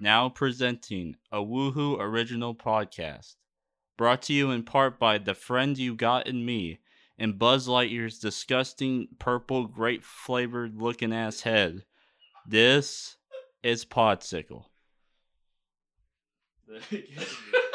[0.00, 3.36] now presenting a Woohoo original podcast.
[3.96, 6.80] Brought to you in part by The Friend You Got in Me
[7.18, 11.84] and Buzz Lightyear's disgusting purple grape flavored looking ass head.
[12.46, 13.16] This
[13.62, 14.64] is Podsicle.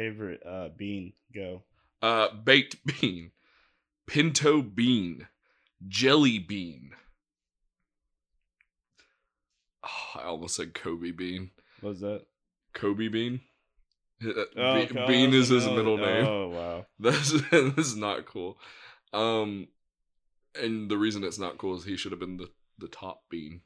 [0.00, 1.62] favorite uh bean go.
[2.02, 3.30] Uh, baked bean,
[4.06, 5.28] pinto bean,
[5.88, 6.92] jelly bean.
[9.84, 11.50] Oh, I almost said Kobe bean.
[11.80, 12.22] What was that?
[12.74, 13.40] Kobe bean.
[14.24, 16.26] Uh, Oh, Be- bean is his middle name.
[16.26, 16.86] Oh wow.
[17.00, 18.58] That's this is not cool.
[19.12, 19.68] Um,
[20.60, 23.60] and the reason it's not cool is he should have been the the top bean.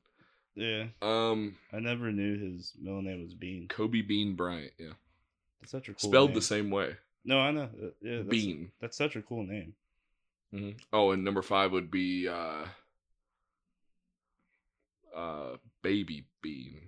[0.57, 3.67] Yeah, Um, I never knew his middle name was Bean.
[3.69, 4.71] Kobe Bean Bryant.
[4.79, 4.93] Yeah,
[5.65, 6.34] That's such a cool spelled name.
[6.34, 6.97] the same way.
[7.25, 7.62] No, I know.
[7.83, 8.70] Uh, Yeah, that's, Bean.
[8.81, 9.75] That's such a cool name.
[10.53, 12.67] hmm Oh, and number five would be uh,
[15.17, 16.81] uh, baby bean.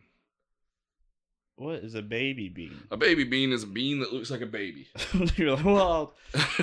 [1.56, 2.77] What is a baby bean?
[2.91, 4.88] A baby bean is a bean that looks like a baby.
[5.36, 6.12] You're like, well,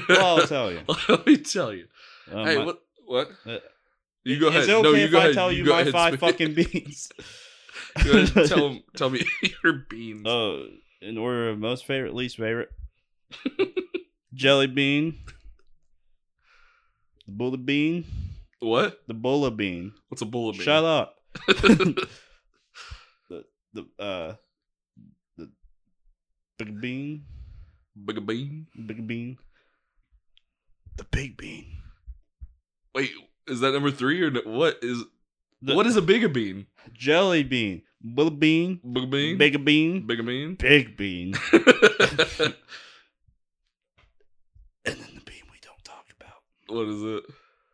[0.08, 0.82] well, I'll tell you.
[1.10, 1.88] Let me tell you.
[2.32, 2.80] Um, hey, I- what?
[3.06, 3.30] What?
[3.48, 3.58] uh,
[4.24, 4.64] You go ahead.
[4.64, 5.34] it okay no, you if go I ahead.
[5.34, 7.12] tell you, go my ahead, five fucking beans?
[8.04, 9.26] Go ahead, tell tell me
[9.64, 10.24] your beans.
[10.28, 10.68] Oh,
[11.04, 12.70] in order of most favorite, least favorite.
[14.34, 15.18] Jelly bean.
[17.26, 18.06] The bulla bean.
[18.60, 19.00] what?
[19.08, 19.94] The bulla bean.
[20.10, 20.66] What's a bull of bean?
[20.66, 21.16] Shut up.
[21.48, 22.08] the
[23.74, 24.34] the uh
[25.38, 25.50] the
[26.58, 27.26] big bean.
[28.06, 28.68] Big bean.
[28.86, 29.38] Big bean.
[30.98, 31.66] The big bean.
[32.96, 33.12] Wait,
[33.48, 35.04] is that number three or no- what is?
[35.62, 36.68] The what is a bigger bean?
[36.94, 37.84] jelly bean?
[38.04, 38.80] Bulla bean.
[38.92, 39.38] Big bean.
[39.38, 40.06] Big bean.
[40.06, 40.56] Big bean.
[40.56, 41.36] Big bean.
[44.86, 46.42] And then the bean we don't talk about.
[46.68, 47.24] what is it?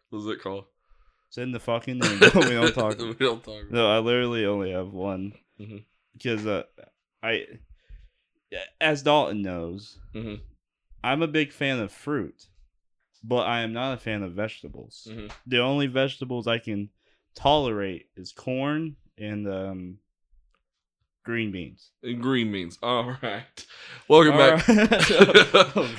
[0.10, 0.66] What's it called?
[1.28, 2.20] It's in the fucking name.
[2.36, 2.98] we don't talk.
[3.00, 3.62] we don't talk.
[3.62, 3.72] About.
[3.72, 5.84] No, I literally only have one Mhm.
[6.14, 6.64] because uh,
[7.24, 7.46] I,
[8.82, 10.42] as Dalton knows, Mhm.
[11.04, 12.48] I'm a big fan of fruit,
[13.24, 15.08] but I am not a fan of vegetables.
[15.10, 15.32] Mhm.
[15.48, 16.90] The only vegetables I can
[17.36, 19.98] tolerate is corn and um,
[21.30, 21.92] green beans.
[22.02, 22.80] And green beans.
[22.82, 23.66] All right.
[24.08, 24.68] Welcome All back.
[24.68, 25.12] right.
[25.76, 25.92] Oh,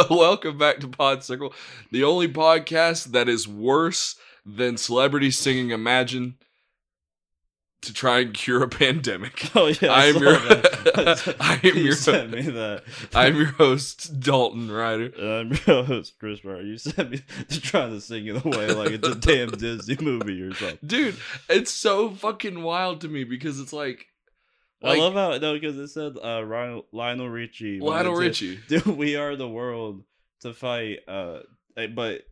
[0.00, 0.14] okay.
[0.14, 1.52] Welcome back to Podsicle,
[1.90, 4.14] the only podcast that is worse
[4.44, 6.36] than celebrities singing "Imagine"
[7.82, 9.50] to try and cure a pandemic.
[9.56, 10.36] Oh yeah, I am your-.
[11.40, 12.84] I am You your- sent me that.
[13.12, 15.12] I'm your host, Dalton Ryder.
[15.20, 16.60] Uh, I'm your host, Chris Barr.
[16.60, 20.40] You sent me to try to sing it away like it's a damn Disney movie
[20.42, 20.78] or something.
[20.86, 21.16] Dude,
[21.48, 24.06] it's so fucking wild to me because it's like,
[24.82, 27.80] I love how no, because it said uh, Lionel, Lionel Richie.
[27.80, 28.58] Lionel Richie.
[28.68, 30.04] to Do we are the world
[30.40, 31.40] to fight, uh,
[31.76, 32.22] eh, but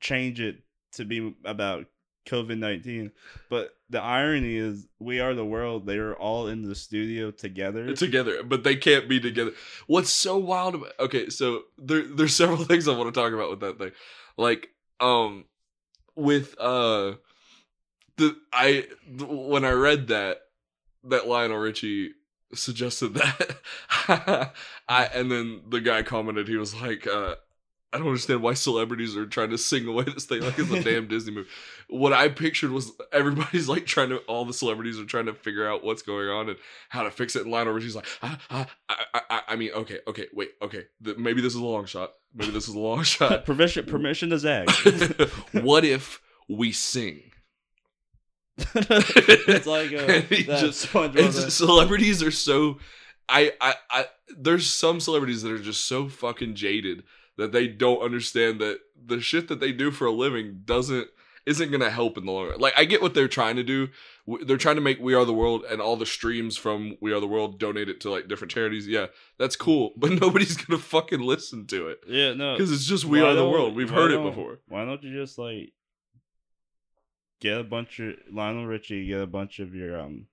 [0.00, 0.62] change it
[0.92, 1.86] to be about
[2.26, 3.12] COVID nineteen.
[3.50, 5.86] But the irony is, we are the world.
[5.86, 7.94] They are all in the studio together.
[7.94, 9.52] together, but they can't be together.
[9.86, 13.50] What's so wild about okay, so there there's several things I want to talk about
[13.50, 13.92] with that thing.
[14.38, 14.68] Like
[15.00, 15.44] um
[16.16, 17.14] with uh
[18.16, 18.86] the I
[19.18, 20.38] when I read that
[21.08, 22.12] that Lionel Richie
[22.52, 23.58] suggested that
[24.88, 27.34] I and then the guy commented he was like uh
[27.94, 30.82] I don't understand why celebrities are trying to sing away this thing like it's a
[30.82, 31.48] damn Disney movie.
[31.88, 35.68] What I pictured was everybody's like trying to, all the celebrities are trying to figure
[35.68, 36.58] out what's going on and
[36.88, 37.42] how to fix it.
[37.42, 40.86] And Lionel Richie's like, ah, ah, I, I, I mean, okay, okay, wait, okay.
[41.02, 42.10] The, maybe this is a long shot.
[42.34, 43.44] Maybe this is a long shot.
[43.44, 44.72] permission, permission to zag.
[45.52, 47.22] what if we sing?
[48.58, 51.50] It's like uh, And just- SpongeBob.
[51.50, 52.78] Celebrities are so
[53.28, 54.06] I, I I
[54.36, 57.04] there's some celebrities that are just so fucking jaded
[57.36, 61.08] that they don't understand that the shit that they do for a living doesn't
[61.46, 62.60] isn't gonna help in the long run.
[62.60, 63.88] Like I get what they're trying to do.
[64.46, 67.20] They're trying to make We Are the World and all the streams from We Are
[67.20, 68.86] the World donate it to like different charities.
[68.86, 69.06] Yeah,
[69.38, 73.20] that's cool, but nobody's gonna fucking listen to it yeah, no, because it's just We
[73.22, 73.74] Why Are the World.
[73.74, 74.60] We've heard it before.
[74.68, 75.72] Why don't you just like
[77.40, 80.26] get a bunch of Lionel Richie, get a bunch of your um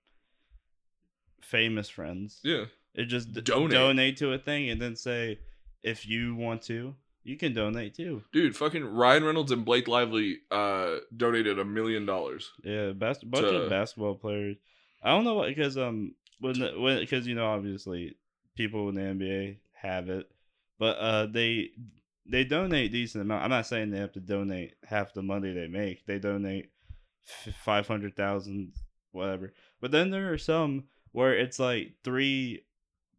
[1.42, 2.40] famous friends.
[2.44, 2.66] Yeah.
[2.94, 3.72] It just d- Donate.
[3.72, 5.40] donate to a thing and then say
[5.84, 6.94] if you want to,
[7.24, 8.24] you can donate too.
[8.34, 12.52] Dude, fucking Ryan Reynolds and Blake Lively uh donated a million dollars.
[12.64, 14.58] Yeah, bas- bunch To- of basketball players.
[15.04, 18.16] I don't know what because um when the, when because you know obviously
[18.56, 20.30] people in the NBA have it,
[20.80, 21.70] but uh they
[22.26, 23.44] they donate decent amount.
[23.44, 26.06] I'm not saying they have to donate half the money they make.
[26.06, 26.70] They donate
[27.64, 28.74] five hundred thousand
[29.12, 29.54] whatever.
[29.80, 32.66] But then there are some where it's like three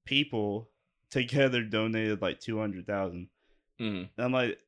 [0.05, 0.69] people
[1.11, 3.29] together donated like two hundred thousand.
[3.81, 4.09] Mm.
[4.17, 4.59] And I'm like,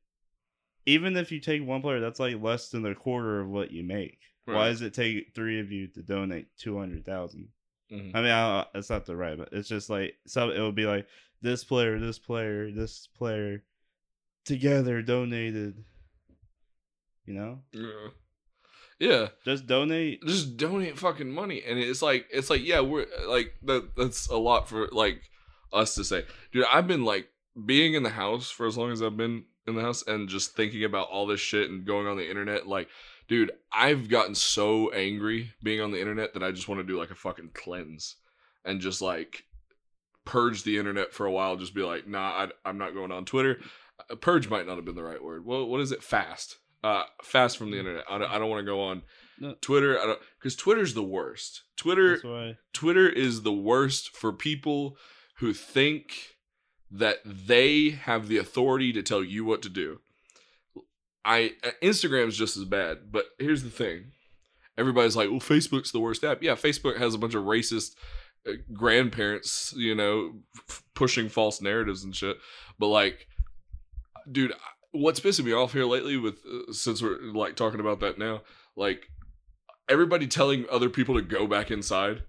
[0.85, 3.83] even if you take one player, that's like less than a quarter of what you
[3.83, 4.19] make.
[4.45, 7.47] Why does it take three of you to donate two hundred thousand?
[7.91, 8.11] Mhm.
[8.13, 10.51] I mean, I, it's not the right, but it's just like so.
[10.51, 11.07] It would be like
[11.41, 13.63] this player, this player, this player,
[14.43, 15.83] together donated.
[17.25, 18.09] You know, Yeah.
[18.99, 19.27] Yeah.
[19.43, 20.23] just donate.
[20.23, 21.63] just donate fucking money.
[21.67, 25.21] And it's like it's like yeah we're like that that's a lot for like
[25.73, 26.25] us to say.
[26.51, 27.27] Dude i've been like
[27.65, 30.55] being in the house for as long as i've been in the house and just
[30.55, 32.89] thinking about all this shit and going on the internet like
[33.27, 36.99] dude i've gotten so angry being on the internet that i just want to do
[36.99, 38.17] like a fucking cleanse
[38.65, 39.45] and just like
[40.25, 43.25] purge the internet for a while just be like nah I, i'm not going on
[43.25, 43.59] twitter.
[44.09, 45.45] Uh, purge might not have been the right word.
[45.45, 46.03] Well what is it?
[46.03, 49.01] Fast uh fast from the internet i don't, I don't want to go on
[49.39, 49.55] No.
[49.61, 51.63] Twitter, I don't because Twitter's the worst.
[51.75, 52.17] Twitter.
[52.73, 54.97] Twitter is the worst for people
[55.39, 56.05] who think
[56.91, 59.99] that they have the authority to tell you what to do.
[61.25, 64.11] I uh, Instagram's just as bad, but here's the thing:
[64.77, 67.95] everybody's like, "Well, Facebook's the worst app." Yeah, Facebook has a bunch of racist
[68.47, 70.35] uh, grandparents, you know,
[70.69, 72.37] f- pushing false narratives and shit.
[72.79, 73.27] But like,
[74.31, 74.53] dude,
[74.95, 78.41] what's pissing me off here lately with uh, since we're like talking about that now,
[78.75, 79.07] like
[79.89, 82.23] everybody telling other people to go back inside.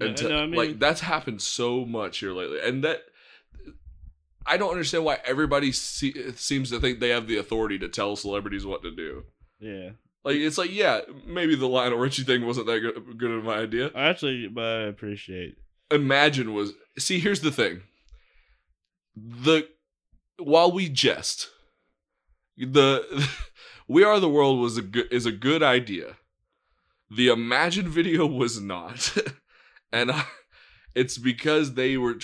[0.00, 3.02] And Yeah, te- no, I mean- like that's happened so much here lately, and that
[4.46, 8.14] I don't understand why everybody se- seems to think they have the authority to tell
[8.16, 9.24] celebrities what to do.
[9.58, 9.90] Yeah,
[10.24, 13.50] Like it's like, yeah, maybe the Lionel Richie thing wasn't that good, good of an
[13.58, 13.90] idea.
[13.94, 15.56] I actually, but I appreciate.
[15.90, 17.18] Imagine was see.
[17.18, 17.82] Here's the thing.
[19.16, 19.66] The
[20.38, 21.48] while we jest,
[22.56, 23.28] the
[23.88, 26.16] We Are the World was a good is a good idea.
[27.10, 29.16] The Imagine video was not,
[29.92, 30.24] and I,
[30.94, 32.16] it's because they were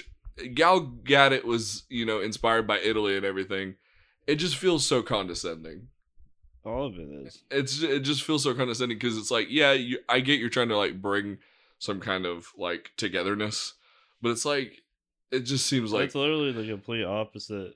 [0.55, 3.77] Gal Gadot was you know inspired by Italy and everything.
[4.27, 5.89] It just feels so condescending.
[6.65, 7.43] All of it is.
[7.51, 10.69] It's it just feels so condescending because it's like yeah, you, I get you're trying
[10.69, 11.39] to like bring
[11.79, 13.75] some kind of like togetherness,
[14.21, 14.83] but it's like
[15.31, 17.75] it just seems like it's literally the complete opposite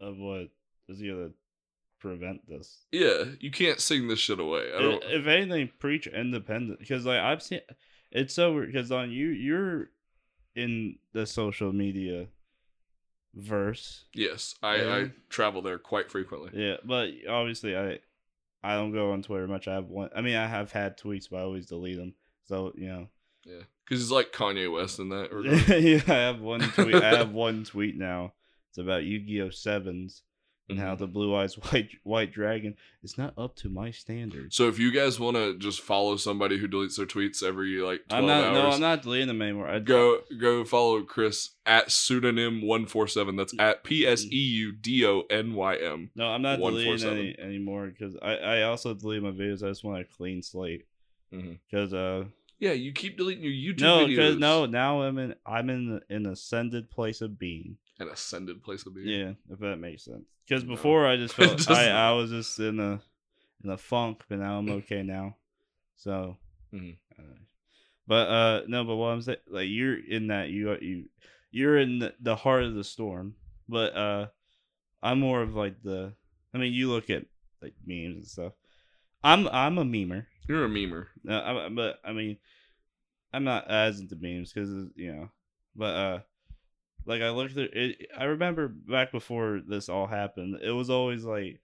[0.00, 0.48] of what
[0.88, 1.30] is gonna
[1.98, 2.84] prevent this.
[2.92, 4.70] yeah, you can't sing this shit away.
[4.76, 5.02] I don't.
[5.04, 7.60] if anything, preach independent because like I've seen,
[8.12, 9.90] it's so weird because on you you're
[10.54, 12.26] in the social media
[13.34, 16.50] verse, Yes, I, I travel there quite frequently.
[16.54, 16.76] yeah.
[16.84, 17.98] But obviously, I
[18.62, 19.68] I don't go on Twitter much.
[19.68, 20.10] I have one.
[20.14, 22.14] I mean, I have had tweets, but I always delete them.
[22.44, 23.08] So you know,
[23.44, 25.30] Yeah, because it's like Kanye West in that.
[26.06, 26.94] Yeah, I have one tweet.
[26.94, 28.32] I have one tweet now.
[28.76, 30.22] It's about Yu-Gi-Oh sevens
[30.68, 30.98] and how Mhm.
[30.98, 34.54] the blue eyes white white dragon is not up to my standards.
[34.54, 38.06] So if you guys want to just follow somebody who deletes their tweets every like
[38.08, 38.44] twelve I'm not.
[38.44, 39.66] hours, No, I'm not deleting them anymore.
[39.66, 43.36] I go go follow Chris at pseudonym one four seven.
[43.36, 46.10] That's at p s e u d o n y m.
[46.14, 47.18] No, I'm not deleting 147.
[47.18, 49.62] any anymore because I, I also delete my videos.
[49.62, 50.84] I just want a clean slate.
[51.30, 52.24] Because uh
[52.58, 54.08] Yeah, you keep deleting your YouTube no, videos.
[54.08, 57.76] because no, now I'm in I'm in an ascended place of being.
[57.98, 59.08] An ascended place of being.
[59.08, 60.24] Yeah, if that makes sense.
[60.46, 60.74] Because No.
[60.74, 61.72] before I just felt doesn't.
[61.72, 63.00] I, I was just in a
[63.64, 65.36] in a funk, but now I'm okay now.
[65.96, 66.36] So,
[66.72, 66.96] Mhm.
[67.18, 67.22] uh,
[68.06, 71.08] but uh no, but what I'm saying, like you're in that you you
[71.50, 73.34] you're in the, the heart of the storm,
[73.68, 74.26] but uh
[75.02, 76.12] I'm more of like the.
[76.54, 77.24] I mean, you look at
[77.62, 78.52] like memes and stuff.
[79.22, 80.26] I'm I'm a memer.
[80.48, 81.06] You're a memer.
[81.28, 82.38] Uh, I, but I mean,
[83.32, 85.28] I'm not as into memes because you know,
[85.74, 86.20] but uh,
[87.06, 88.08] like I looked at it.
[88.16, 91.60] I remember back before this all happened, it was always like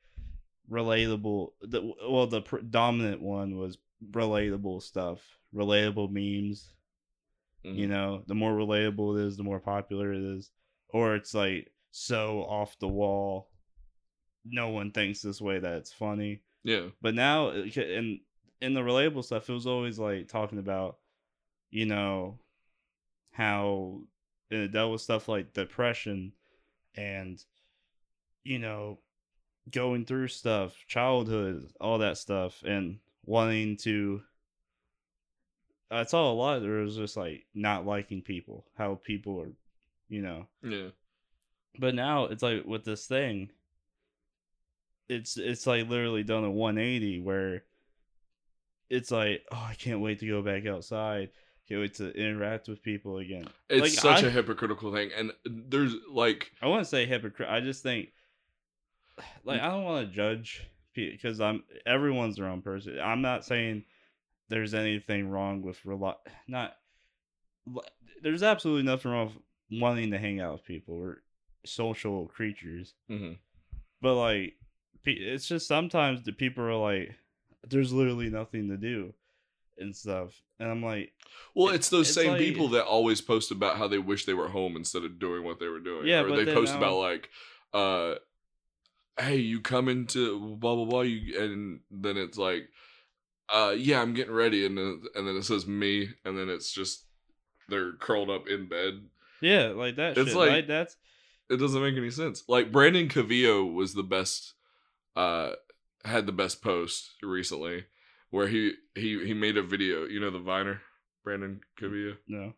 [0.70, 1.52] relatable.
[1.61, 3.78] The well, the pr- dominant one was
[4.11, 5.20] relatable stuff,
[5.54, 6.72] relatable memes.
[7.64, 7.76] Mhm.
[7.76, 10.50] You know, the more relatable it is, the more popular it is,
[10.88, 13.49] or it's like so off the wall.
[14.44, 16.42] No one thinks this way that it's funny.
[16.64, 16.88] Yeah.
[17.00, 18.20] But now, in
[18.61, 20.99] in the relatable stuff, it was always like talking about,
[21.70, 22.38] you know,
[23.32, 24.02] how
[24.52, 26.32] and it dealt with stuff like depression,
[26.94, 27.42] and
[28.44, 28.99] you know,
[29.71, 34.23] going through stuff, childhood, all that stuff, and wanting to
[35.92, 36.62] I saw a lot.
[36.62, 39.52] There was just like not liking people, how people are,
[40.09, 40.47] you know.
[40.62, 40.88] Yeah.
[41.78, 43.50] But now it's like with this thing,
[45.09, 47.64] it's it's like literally done a 180 where
[48.88, 51.30] it's like, oh, I can't wait to go back outside.
[51.72, 53.48] Can't wait to interact with people again.
[53.70, 57.48] It's Like, such I- a hypocritical thing, and there's like, I want to say hypocrite.
[57.48, 58.10] I just think,
[59.44, 62.98] like, I don't want to judge because I'm everyone's their own person.
[63.00, 63.84] I'm not saying
[64.50, 66.14] there's anything wrong with rely.
[66.46, 66.76] Not
[68.20, 70.98] there's absolutely nothing wrong with wanting to hang out with people.
[70.98, 71.22] We're
[71.64, 73.38] social creatures, mhm.
[74.02, 74.56] but like,
[75.06, 77.14] it's just sometimes the people are like,
[77.66, 79.14] there's literally nothing to do
[79.82, 81.12] and stuff, and I'm like,
[81.54, 84.24] well, It- it's those it's same like- people that always post about how they wish
[84.24, 86.06] they were home instead of doing what they were doing.
[86.06, 87.30] Yeah, or but they post now- about like,
[87.74, 88.14] uh,
[89.18, 92.68] hey, you come into blah blah blah, you, and then it's like,
[93.48, 96.72] uh, yeah, I'm getting ready, and then and then it says me, and then it's
[96.72, 97.04] just
[97.68, 99.08] they're curled up in bed.
[99.40, 100.16] yeah, like that.
[100.18, 100.36] It's shit.
[100.36, 100.96] like- like that's
[101.50, 102.44] It doesn't make any sense.
[102.48, 104.54] Like Brandon Calvillo was the best,
[105.16, 105.52] uh,
[106.04, 107.84] had the best post recently,
[108.32, 110.04] where he he he made a video.
[110.06, 110.80] You know the Viner,
[111.22, 112.16] Brandon Calvillo.
[112.26, 112.54] no.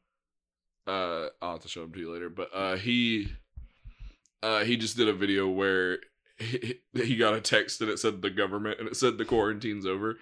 [0.87, 2.29] Uh, I'll have to show him to you later.
[2.29, 3.29] But uh, he,
[4.43, 5.99] uh, he just did a video where
[6.39, 9.87] he, he got a text and it said the government and it said the quarantine's
[9.87, 10.17] over,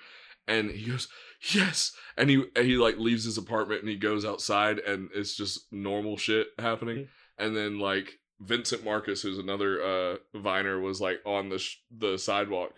[0.46, 1.08] and he goes
[1.52, 5.36] yes, and he and he like leaves his apartment and he goes outside and it's
[5.36, 11.20] just normal shit happening, and then like Vincent Marcus, who's another uh Viner, was like
[11.26, 12.72] on the sh- the sidewalk,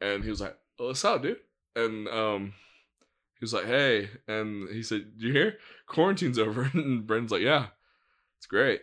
[0.00, 1.38] and he was like, "Oh, what's up, dude?"
[1.76, 2.54] And um,
[3.38, 5.58] he was like, "Hey," and he said, "You hear?
[5.86, 7.66] Quarantine's over." And Brendan's like, "Yeah,
[8.38, 8.80] it's great."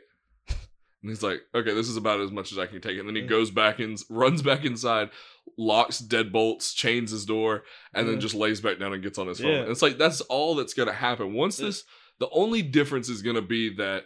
[0.48, 3.16] And he's like, "Okay, this is about as much as I can take." And then
[3.16, 3.28] he Yeah.
[3.28, 5.10] goes back and runs back inside,
[5.58, 8.22] locks deadbolts, chains his door, and then mm.
[8.22, 9.52] just lays back down and gets on his phone.
[9.52, 9.60] Yeah.
[9.64, 11.66] And it's like that's all that's gonna happen once Yeah.
[11.66, 11.84] this.
[12.20, 14.06] The only difference is gonna be that,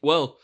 [0.00, 0.38] well,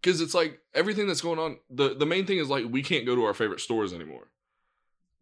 [0.00, 1.58] because it's like everything that's going on.
[1.68, 4.30] the The main thing is like we can't go to our favorite stores anymore,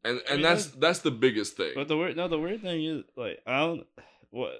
[0.04, 1.73] and and mean, that's that's- that's the biggest thing.
[1.75, 3.87] But the weird, no, the weird thing is like I don't
[4.30, 4.54] what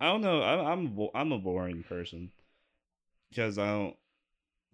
[0.00, 0.42] I don't know.
[0.42, 0.66] I'm
[0.98, 2.30] I'm I'm a boring person
[3.30, 3.96] because I don't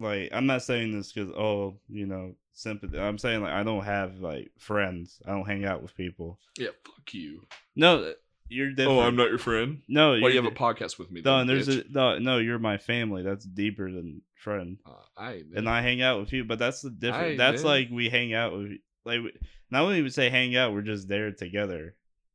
[0.00, 0.30] like.
[0.32, 2.98] I'm not saying this because oh you know sympathy.
[2.98, 5.20] I'm saying like I don't have like friends.
[5.26, 6.38] I don't hang out with people.
[6.58, 7.46] yeah, fuck you.
[7.76, 8.14] No,
[8.48, 8.98] you're different.
[8.98, 9.82] Oh, I'm not your friend.
[9.86, 11.20] No, Why do you're have a podcast with me?
[11.22, 11.38] no.
[11.38, 11.90] then, there's bitch?
[11.90, 12.38] a no, no.
[12.38, 13.22] You're my family.
[13.22, 14.78] That's deeper than friend.
[14.86, 16.44] Uh, I and I hang out with you.
[16.44, 17.36] But that's the different.
[17.38, 19.34] That's like we hang out with like
[19.70, 21.94] not only would say hang out, we're just there together.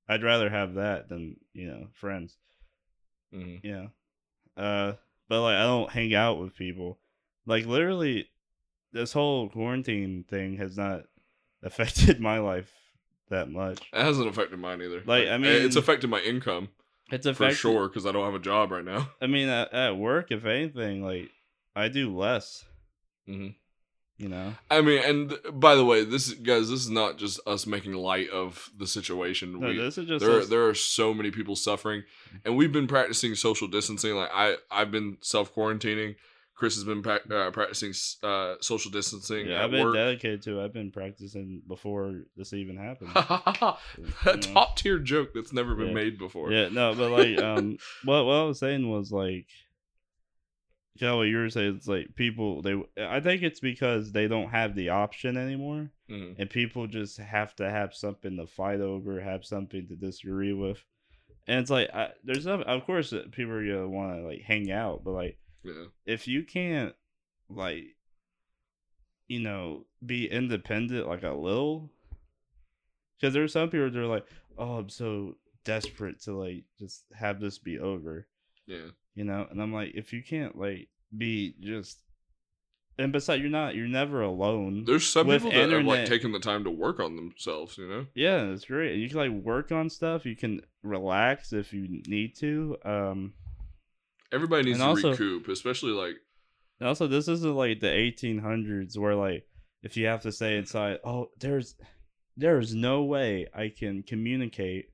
[0.09, 2.35] I'd rather have that than you know friends.
[3.33, 3.61] Mhm.
[3.63, 3.87] Yeah,
[4.61, 4.93] uh,
[5.29, 6.99] but like I don't hang out with people.
[7.45, 8.29] Like literally,
[8.91, 11.03] this whole quarantine thing has not
[11.61, 12.71] affected my life
[13.29, 13.79] that much.
[13.93, 15.01] It hasn't affected mine either.
[15.05, 16.69] Like, I mean, it's affected my income
[17.11, 19.09] It's for sure because I don't have a job right now.
[19.21, 21.31] I mean, at, at work, if anything, like
[21.75, 22.65] I do less.
[23.25, 23.47] hmm
[24.17, 24.53] You know.
[24.69, 28.29] I mean, and by the way, this guys, this is not just us making light
[28.29, 29.59] of the situation.
[29.59, 32.03] No, we, this is just there, us- there are so many people suffering,
[32.45, 34.13] and we've been practicing social distancing.
[34.15, 36.15] Like I, I've been self quarantining.
[36.55, 39.95] Chris has been pra- uh, practicing uh, social distancing Yeah, at I've been work.
[39.95, 40.59] dedicated to.
[40.59, 40.65] it.
[40.65, 43.09] I've been practicing before this even happened.
[44.25, 45.93] a top tier joke that's never been Yeah.
[45.93, 46.51] made before.
[46.51, 49.47] Yeah, no, but like, um, what what I was saying was like,
[51.01, 52.81] what you were saying it's like people they.
[52.97, 56.35] I think it's because they don't have the option anymore, Mhm.
[56.37, 60.83] and people just have to have something to fight over, have something to disagree with,
[61.47, 64.41] and it's like I, there's no, of course uh, people are gonna want to like
[64.41, 65.85] hang out, but like yeah.
[66.05, 66.93] if you can't
[67.49, 67.95] like,
[69.27, 71.89] you know, be independent like a little,
[73.17, 74.25] because there's some people that are like,
[74.57, 78.27] oh, I'm so desperate to like just have this be over
[78.67, 78.89] yeah.
[79.15, 81.99] You know and i'm like if you can't like be just
[82.97, 86.31] and besides you're not you're never alone There's some people that have like internet- taken
[86.31, 87.77] the time to work on themselves.
[87.77, 88.05] You know.
[88.15, 92.35] yeah it's great you can like work on stuff you can relax if you need
[92.39, 93.33] to um
[94.31, 96.15] Everybody needs to also- recoup, especially like
[96.81, 99.45] also this isn't like the 1800s where like
[99.83, 101.75] if you have to stay inside oh there's
[102.35, 104.85] there's no way i can communicate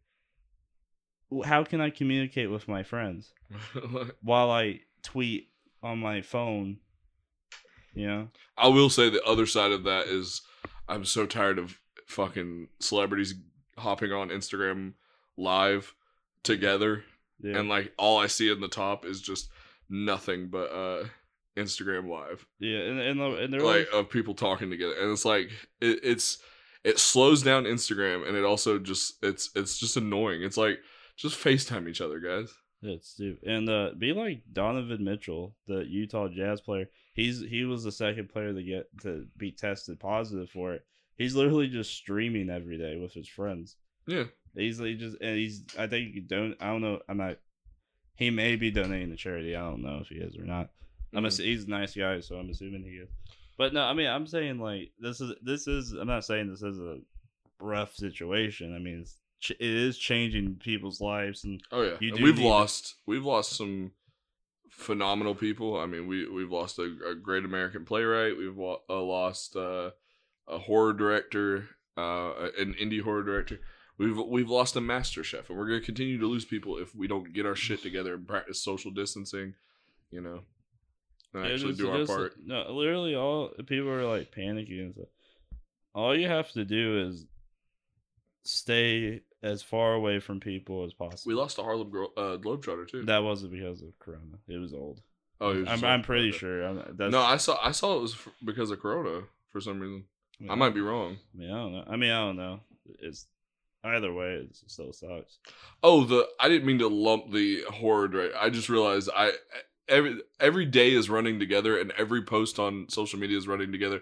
[1.45, 3.33] how can i communicate with my friends
[4.21, 5.47] while i tweet
[5.83, 6.77] on my phone
[7.93, 10.41] you know I will say the other side of that is
[10.87, 13.33] I'm so tired of fucking celebrities
[13.77, 14.93] hopping on Instagram
[15.37, 15.93] live
[16.43, 17.03] together
[17.41, 19.49] yeah and like all I see in the top is just
[19.89, 21.05] nothing but uh
[21.57, 22.45] Instagram live.
[22.59, 24.93] yeah and and, the- and they're Like like, of people talking together.
[24.99, 25.49] And it's like
[25.81, 26.37] it, it's
[26.83, 30.43] it slows down Instagram and it also just it's it's just annoying.
[30.43, 30.79] It's like
[31.19, 32.53] Just FaceTime each other, guys.
[32.81, 33.43] That's stupid.
[33.47, 36.89] And uh, be like Donovan Mitchell, the Utah Jazz player.
[37.13, 40.85] He's he was the second player to get to be tested positive for it.
[41.17, 43.75] He's literally just streaming every day with his friends.
[44.07, 44.23] Yeah.
[44.55, 47.37] He's he just and he's I think don't I don't know I'm not
[48.15, 49.55] he may be donating to charity.
[49.57, 50.69] I don't know if he is or not.
[51.13, 51.27] I'm Mhm.
[51.27, 53.09] ass- he's a nice guy, so I'm assuming he is.
[53.57, 56.63] But no, I mean I'm saying like this is this is I'm not saying this
[56.63, 56.99] is a
[57.59, 58.73] rough situation.
[58.73, 62.43] I mean it's, ch- it is changing people's lives and Oh yeah, And we've need
[62.43, 63.91] to- lost we've lost some
[64.69, 65.77] phenomenal people.
[65.79, 68.37] I mean, we we've lost a, a great American playwright.
[68.37, 69.91] We've wa- uh, lost uh,
[70.47, 73.59] a horror director, uh, an indie horror director.
[73.97, 77.07] We've we've lost a master chef, and we're gonna continue to lose people if we
[77.07, 79.55] don't get our shit together and practice social distancing.
[80.11, 80.39] You know,
[81.33, 82.33] and Yeah, actually do our part.
[82.43, 85.07] No, literally, all people are like panicking and stuff.
[85.93, 87.25] All you have to do is
[88.43, 91.29] stay as far away from people as possible.
[91.29, 93.03] We lost a Harlem Glo- uh, Globetrotter too.
[93.03, 94.37] That wasn't because of Corona.
[94.47, 95.01] It was old.
[95.41, 96.63] oh, was I'm, I'm pretty sure.
[96.63, 99.79] I'm, that's, No, I saw I saw it was f- because of Corona for some
[99.79, 100.05] reason.
[100.49, 101.17] I might be wrong.
[101.33, 101.83] I mean, I don't know.
[101.87, 102.61] I mean, I don't know.
[102.99, 103.27] It's
[103.83, 105.37] either way, it still sucks.
[105.83, 108.07] Oh, the I didn't mean to lump the horror.
[108.07, 109.33] Right, I just realized I
[109.89, 114.01] every every day is running together, and every post on social media is running together.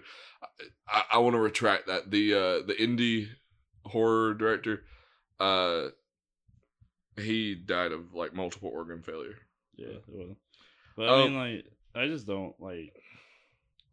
[0.88, 2.10] I, I want to retract that.
[2.10, 3.28] The uh the indie
[3.84, 4.84] horror director,
[5.40, 5.88] uh,
[7.16, 9.38] he died of like multiple organ failure.
[9.76, 10.36] Yeah, it was.
[10.96, 11.22] But Oh.
[11.22, 11.64] I mean, like,
[11.94, 12.92] I just don't like.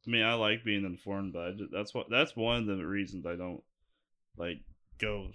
[0.08, 2.86] I mean, I like being informed, but I just, that's what that's one of the
[2.86, 3.64] reasons I don't
[4.38, 4.60] like
[5.00, 5.32] go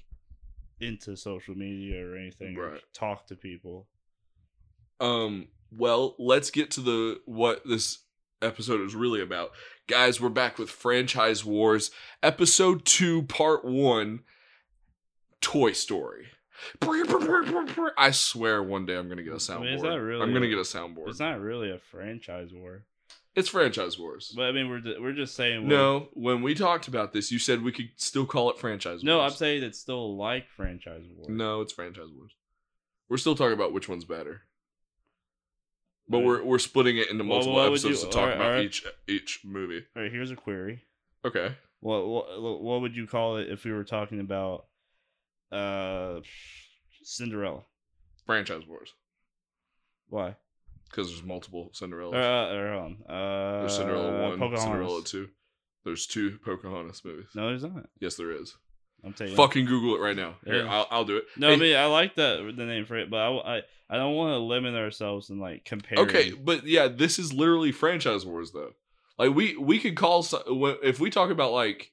[0.81, 3.87] into social media or anything or talk to people.
[5.01, 8.01] Um, well, let's get to the what this
[8.43, 9.51] episode is really about.
[9.87, 11.91] Guys, we're back with Franchise Wars,
[12.23, 14.21] episode 2, part 1,
[15.41, 16.27] Toy Story.
[17.97, 19.61] I swear one day I'm going to get a soundboard.
[19.63, 21.09] mean, is that really I'm going to a- get a soundboard.
[21.09, 22.83] It's not really a franchise war,
[23.35, 24.33] It's Franchise Wars.
[24.37, 25.67] but I mean, we're we're just saying.
[25.67, 29.21] No, when we talked about this, you said we could still call it Franchise no,
[29.21, 31.31] I'm saying it's still like franchise war.
[31.31, 32.33] No, it's Franchise Wars.
[33.09, 34.43] We're still talking about which one's better.
[36.09, 36.27] But Right.
[36.27, 38.65] we're we're splitting it into multiple would episodes you- to talk alright, about alright.
[38.67, 39.85] each each movie.
[39.97, 40.83] All right, here's a query.
[41.25, 41.55] Okay.
[41.81, 44.67] What, what what would you call it if we were talking about
[45.53, 46.21] uh
[47.03, 47.63] Cinderella?
[48.27, 48.93] Franchise Wars.
[50.09, 50.37] Why?
[50.91, 52.15] Because there's multiple Cinderellas.
[52.15, 52.75] Uh, or.
[53.09, 54.63] Uh, there's Cinderella 1, Pocahontas.
[54.63, 55.29] Cinderella 2.
[55.85, 57.27] There's two Pocahontas movies.
[57.35, 57.87] No, there's not.
[58.01, 58.57] Yes, there is.
[59.05, 59.37] I'm telling you.
[59.37, 60.35] Fucking Google it right now.
[60.45, 60.73] Here, Yeah.
[60.73, 61.25] I'll, I'll do it.
[61.37, 63.97] No, Hey, I mean I like that the name for it, but I I, I
[63.97, 65.99] don't want to limit ourselves and like compare.
[66.01, 68.73] Okay, but yeah, this is literally franchise wars though.
[69.19, 70.27] Like we we could call
[70.83, 71.93] if we talk about like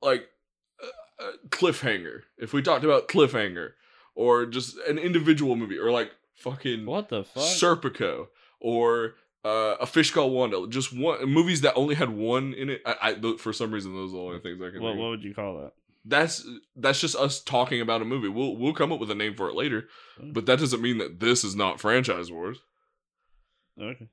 [0.00, 0.26] like
[1.18, 2.22] uh, cliffhanger.
[2.38, 3.72] If we talked about cliffhanger
[4.14, 7.42] or just an individual movie or like fucking What the fuck?
[7.42, 8.28] Serpico
[8.60, 12.82] or uh, a fish called Wanda, just one movies that only had one in it.
[12.86, 14.82] I, I for some reason those are the only things I can.
[14.82, 15.72] what what would you call that?
[16.06, 16.46] That's
[16.76, 18.28] that's just us talking about a movie.
[18.28, 19.88] We'll we'll come up with a name for it later,
[20.20, 22.58] but that doesn't mean that this is not franchise wars.
[23.80, 24.08] Okay.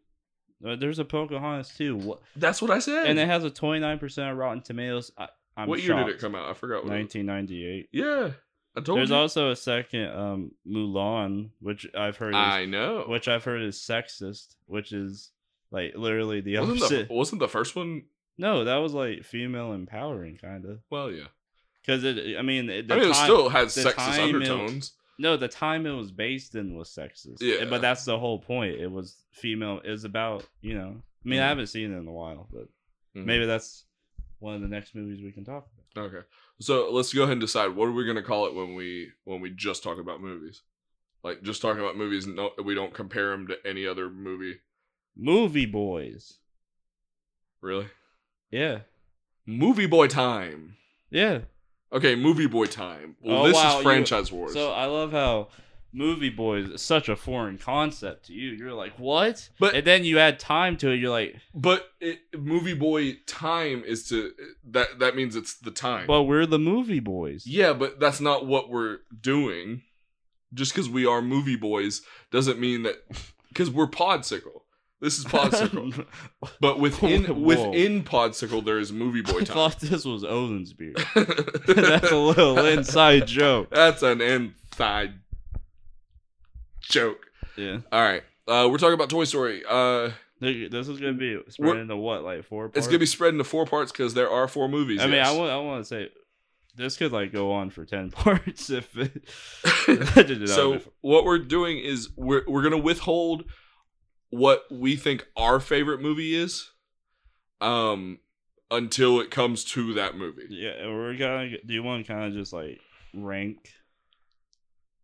[0.66, 1.96] Uh, there's a Pocahontas too.
[1.96, 2.22] What?
[2.36, 3.08] That's what I said.
[3.08, 5.12] And it has a 29 percent Rotten Tomatoes.
[5.18, 6.50] I, I'm what year did it come out?
[6.50, 6.84] I forgot.
[6.86, 7.90] What it 1998.
[7.92, 8.32] Yeah,
[8.76, 8.96] I told you.
[8.96, 9.16] There's you.
[9.16, 13.04] also a second um Mulan, which I've heard is, I know.
[13.08, 15.32] which I've heard is sexist, which is
[15.72, 17.08] like literally the wasn't opposite.
[17.10, 18.04] the wasn't the first one?
[18.38, 20.80] No, that was like female empowering kind of.
[20.90, 21.26] Well, yeah.
[21.82, 24.94] Because it, I mean, the I mean, it time- still had sexist time it- undertones.
[25.20, 27.38] no, the time it was based in was sexist.
[27.42, 27.66] Yeah.
[27.66, 28.76] but that's the whole point.
[28.80, 29.82] It was female.
[29.84, 31.02] It was about you know.
[31.26, 31.44] I mean, Mhm.
[31.44, 32.68] I haven't seen it in a while, but
[33.16, 33.26] Mhm.
[33.26, 33.86] maybe that's
[34.42, 36.06] one of the next movies we can talk about.
[36.08, 36.26] Okay,
[36.60, 39.40] so let's go ahead and decide what are we gonna call it when we when
[39.42, 40.62] we just talk about movies,
[41.24, 42.28] like just talking about movies.
[42.28, 44.58] No, we don't compare them to any other movie.
[45.16, 46.38] Movie boys.
[47.62, 47.88] Really,
[48.50, 48.80] Yeah,
[49.46, 50.76] movie boy time.
[51.12, 51.42] yeah.
[51.94, 53.18] Okay, movie boy time.
[53.22, 54.54] Well, Oh, this wow, is you- franchise wars.
[54.54, 55.50] So I love how
[55.94, 58.52] movie boys is such a foreign concept to you.
[58.52, 59.50] You're like, what?
[59.60, 60.98] But- and then you add time to it.
[60.98, 64.32] You're like, but it, movie boy time is to
[64.72, 66.08] that that means it's the time.
[66.08, 67.46] but we're the movie boys.
[67.46, 69.82] Yeah, but that's not what we're doing.
[70.54, 72.02] Just because we are movie boys
[72.32, 72.96] doesn't mean that
[73.50, 74.62] because we're Podsicle.
[75.00, 76.06] This is Podsicle,
[76.60, 77.34] but within Whoa.
[77.34, 79.56] within Podsicle there is movie boy I time.
[79.56, 81.04] thought this was Odin's beard.
[81.68, 83.70] That's a little inside joke.
[83.72, 85.14] That's an inside
[86.92, 87.28] joke.
[87.58, 87.80] Yeah.
[87.92, 89.64] All right, uh, we're talking about Toy Story.
[89.68, 92.66] Uh, This is gonna be spread into what, like four?
[92.68, 92.78] Parts?
[92.78, 95.02] it's gonna be spread into four parts because there are four movies.
[95.02, 95.22] I mean.
[95.22, 96.10] I want, I want to say,
[96.76, 99.24] this could like go on for ten parts if it.
[100.18, 103.44] I did it so what we're doing is we're we're gonna withhold
[104.30, 106.72] what we think our favorite movie is,
[107.60, 108.20] um,
[108.72, 110.48] until it comes to that movie.
[110.50, 111.50] yeah, we're gonna.
[111.66, 112.80] Do you want to kind of just like
[113.14, 113.70] rank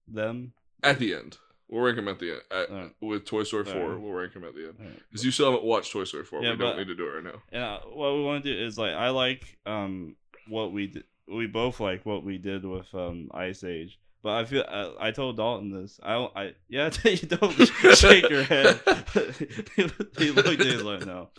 [0.08, 0.54] them?
[0.84, 1.38] At the end,
[1.70, 2.42] we'll rank them at the end.
[2.52, 2.92] At, Alright.
[3.02, 4.00] with Toy Story Four, Alright.
[4.02, 6.44] we'll rank them at the end because you still haven't watched Toy Story Four.
[6.44, 7.60] Yeah, we don't need to do it right now.
[7.60, 10.16] Uh, what we want to do is like I like um
[10.48, 11.04] what we did.
[11.28, 14.00] We both like what we did with um Ice Age.
[14.24, 16.00] But I feel I, I told Dalton this.
[16.02, 16.90] I don't- I yeah.
[17.04, 17.54] you don't
[17.96, 18.80] shake your head.
[20.18, 21.30] he looked at like no,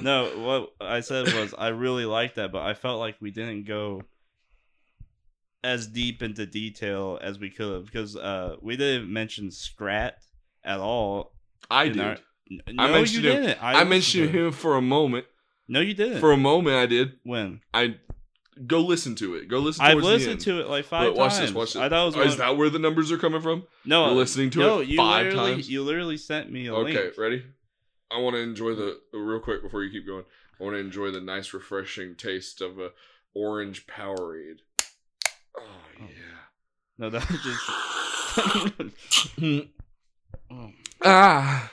[0.00, 0.30] no.
[0.38, 4.02] What I said was I really liked that, but I felt like we didn't go
[5.64, 10.14] as deep into detail as we could have because uh we didn't mention Scrat
[10.64, 11.32] at all.
[11.70, 12.00] I did.
[12.00, 12.16] our-
[12.50, 13.42] N- I no, mentioned you him.
[13.42, 13.62] didn't.
[13.62, 14.34] I, listened mentioned it.
[14.34, 15.26] him for a moment.
[15.68, 16.20] No, you didn't.
[16.20, 17.12] For a moment, I did.
[17.22, 17.96] when I
[18.66, 19.48] go listen to it.
[19.48, 19.84] Go listen.
[19.86, 21.46] The listened to it like five Look, watch times.
[21.46, 21.54] this.
[21.54, 21.82] Watch this.
[21.82, 23.62] I thought it was Oh, is that where the numbers are coming from?
[23.86, 25.70] no You're listening to no, it five times.
[25.70, 27.14] You literally sent me a Okay, link.
[27.16, 27.42] ready?
[28.10, 30.24] I want to enjoy the real quick before you keep going.
[30.60, 32.90] I want to enjoy the nice, refreshing taste of a
[33.34, 34.58] orange Powerade.
[35.56, 35.62] Oh
[36.00, 36.04] Oh.
[36.08, 36.38] yeah.
[36.98, 37.60] No, that was just.
[40.50, 40.70] Oh.
[41.04, 41.70] ah.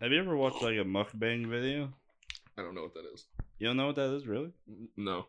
[0.00, 1.92] Have you ever watched like a mukbang video?
[2.56, 3.24] I don't know what that is.
[3.58, 4.52] You don't know what that is, really?
[4.96, 5.26] No.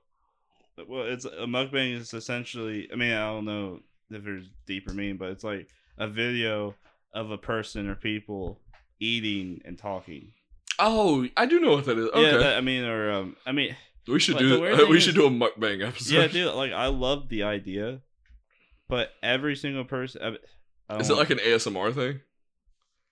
[0.88, 2.88] Well, it's a mukbang is essentially.
[2.92, 3.80] I mean, I don't know
[4.12, 6.76] if there's deeper meaning, but it's like a video
[7.14, 8.60] of a person or people
[9.00, 10.32] eating and talking.
[10.78, 12.08] Oh, I do know what that is.
[12.10, 12.22] Okay.
[12.22, 13.76] Yeah, that, I mean, or um, I mean,
[14.10, 14.76] we should but do.
[14.78, 16.14] thing we is- should do a mukbang episode.
[16.14, 16.54] yeah, dude.
[16.56, 18.02] Like, I love the idea,
[18.88, 20.38] but every single person.
[21.00, 22.22] Is it like an ASMR thing?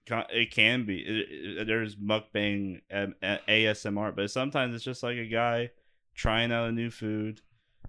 [0.09, 0.99] It can be.
[0.99, 5.71] It, it- there's mukbang um, ASMR, but sometimes it's just like a guy
[6.15, 7.41] trying out a new food,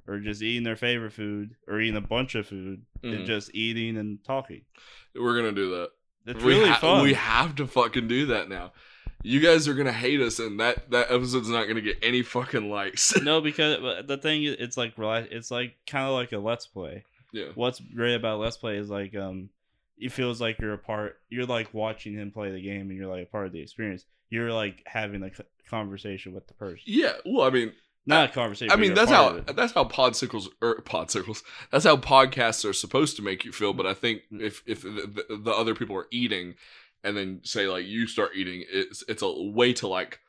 [0.07, 3.14] or just eating their favorite food, or eating a bunch of food, Mhm.
[3.18, 4.62] and just eating and talking.
[5.14, 5.90] We're gonna do that.
[6.27, 7.05] It's we really ha- fun.
[7.05, 8.73] We have to fucking do that now.
[9.22, 12.70] You guys are gonna hate us, and that that episode's not gonna get any fucking
[12.70, 13.16] likes.
[13.22, 14.94] no, because the thing is, it's like.
[14.98, 17.04] It's like kind of like a let's play.
[17.33, 17.46] yeah.
[17.54, 19.50] What's great about let's play is like um,
[19.98, 21.18] it feels like you're a part.
[21.31, 24.04] You're like watching him play the game, and you're like a part of the experience.
[24.31, 25.31] You're like having a
[25.68, 27.12] conversation with the person, Yeah.
[27.26, 27.72] Well, I mean,
[28.07, 28.72] not a conversation.
[28.72, 31.42] I mean that's how that's how podcycles or podcycles.
[31.70, 33.72] That's how podcasts are supposed to make you feel.
[33.72, 34.40] But I think Mm.
[34.42, 36.54] if if the, the other people are eating,
[37.09, 40.21] and then say like you start eating, it's it's a way to like,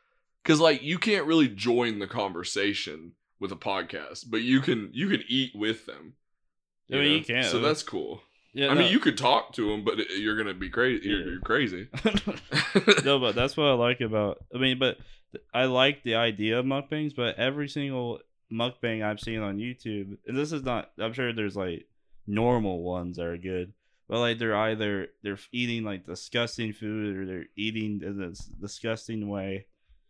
[0.44, 5.10] because like you can't really join the conversation with a podcast, but you can you
[5.10, 6.14] can eat with them.
[6.92, 7.44] I mean, you can.
[7.44, 8.22] So that's cool.
[8.54, 8.82] Yeah, I no.
[8.82, 11.10] mean, you could talk to them, but you're gonna be crazy.
[11.10, 11.88] You're, you're crazy.
[13.06, 14.44] no, but that's what I like about.
[14.54, 14.98] I mean, but
[15.54, 18.20] I like the idea of mukbangs, but every single
[18.52, 20.92] mukbang I've seen on YouTube, and this is not.
[20.98, 21.86] I'm sure there's like
[22.26, 23.74] normal ones that are good,
[24.10, 29.30] but like they're either they're eating like disgusting food or they're eating in this disgusting
[29.30, 29.68] way,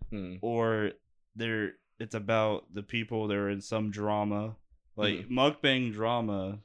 [0.09, 0.35] Hmm.
[0.41, 0.91] or
[1.35, 4.55] they're it's about the people that are in some drama,
[4.95, 6.59] like mukbang drama.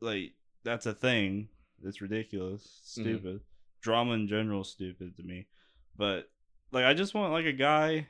[0.00, 0.32] Like
[0.64, 1.48] that's a thing.
[1.82, 3.40] It's ridiculous, stupid.
[3.82, 5.46] Drama in general is stupid to me,
[5.96, 6.28] but
[6.72, 8.06] like I just want like a guy,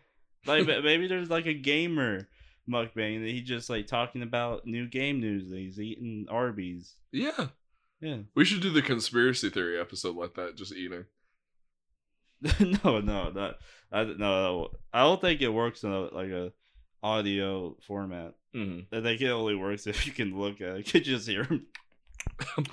[0.47, 2.29] like maybe there's like a gamer
[2.69, 6.95] mukbang that he just like talking about new game news that he's eating Arby's.
[7.13, 7.49] Yeah,
[8.01, 8.19] Yeah.
[8.35, 11.05] we should do the conspiracy theory episode like that, just eating.
[12.85, 13.57] no, no, not
[13.91, 14.71] I no.
[14.93, 16.53] I don't think it works in a, like a
[17.03, 18.35] audio format.
[18.55, 18.95] Mm-hmm.
[18.95, 20.95] I think it only works if you can look at it.
[20.95, 21.67] You just hear him.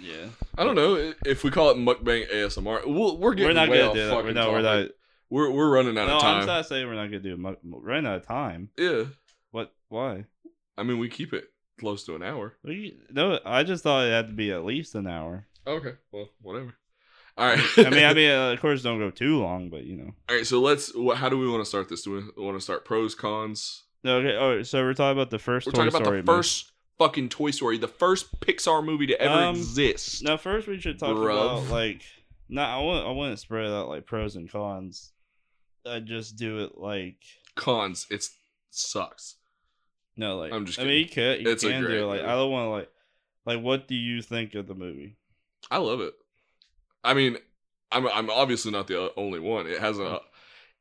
[0.00, 0.26] yeah,
[0.56, 2.86] I don't know if we call it mukbang ASMR.
[2.86, 4.24] We'll, we're getting we're not way gonna off do that.
[4.24, 4.88] We're, no, we're not.
[5.30, 6.40] We're we're running out No, of time.
[6.40, 7.36] I'm not saying we're not gonna do.
[7.36, 8.70] Mu- mu- running out of time.
[8.78, 9.04] Yeah,
[9.50, 9.72] What?
[9.88, 10.24] Why?
[10.76, 11.44] I mean we keep it
[11.80, 12.56] close to an hour.
[12.64, 15.46] We, no, I just thought it had to be at least an hour.
[15.66, 16.74] Okay, well whatever.
[17.36, 17.60] All right.
[17.78, 20.10] I mean, I mean, uh, of course, don't go too long, but you know.
[20.28, 20.46] all right.
[20.46, 20.94] So let's.
[20.94, 21.18] What?
[21.18, 22.02] How do we want to start this?
[22.02, 23.84] Do we want to start pros cons?
[24.04, 24.36] No, okay.
[24.36, 24.66] All right.
[24.66, 26.38] so we're talking about the 1st We're Toy talking about Story the movie.
[26.38, 30.22] first fucking Toy Story, the first Pixar movie to ever Um, exist.
[30.22, 31.60] Now, first we should talk Bruv.
[31.60, 32.02] about like.
[32.48, 33.06] No, I want.
[33.06, 35.12] I want to spread out like pros and cons.
[35.88, 37.16] I just do it like
[37.54, 38.06] Cons.
[38.10, 38.24] It
[38.70, 39.36] sucks.
[40.16, 42.04] no, like I'm just I mean, you can you It's can do it.
[42.04, 42.28] Like movie.
[42.32, 42.90] I don't want to like
[43.46, 43.64] like.
[43.64, 45.16] What do you think of the movie?
[45.70, 46.14] I love it.
[47.02, 47.38] I mean,
[47.90, 49.66] I'm I'm obviously not the only one.
[49.66, 50.20] It has a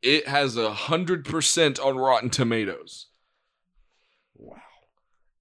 [0.02, 3.08] it has a hundred percent on Rotten Tomatoes.
[4.36, 4.58] Wow.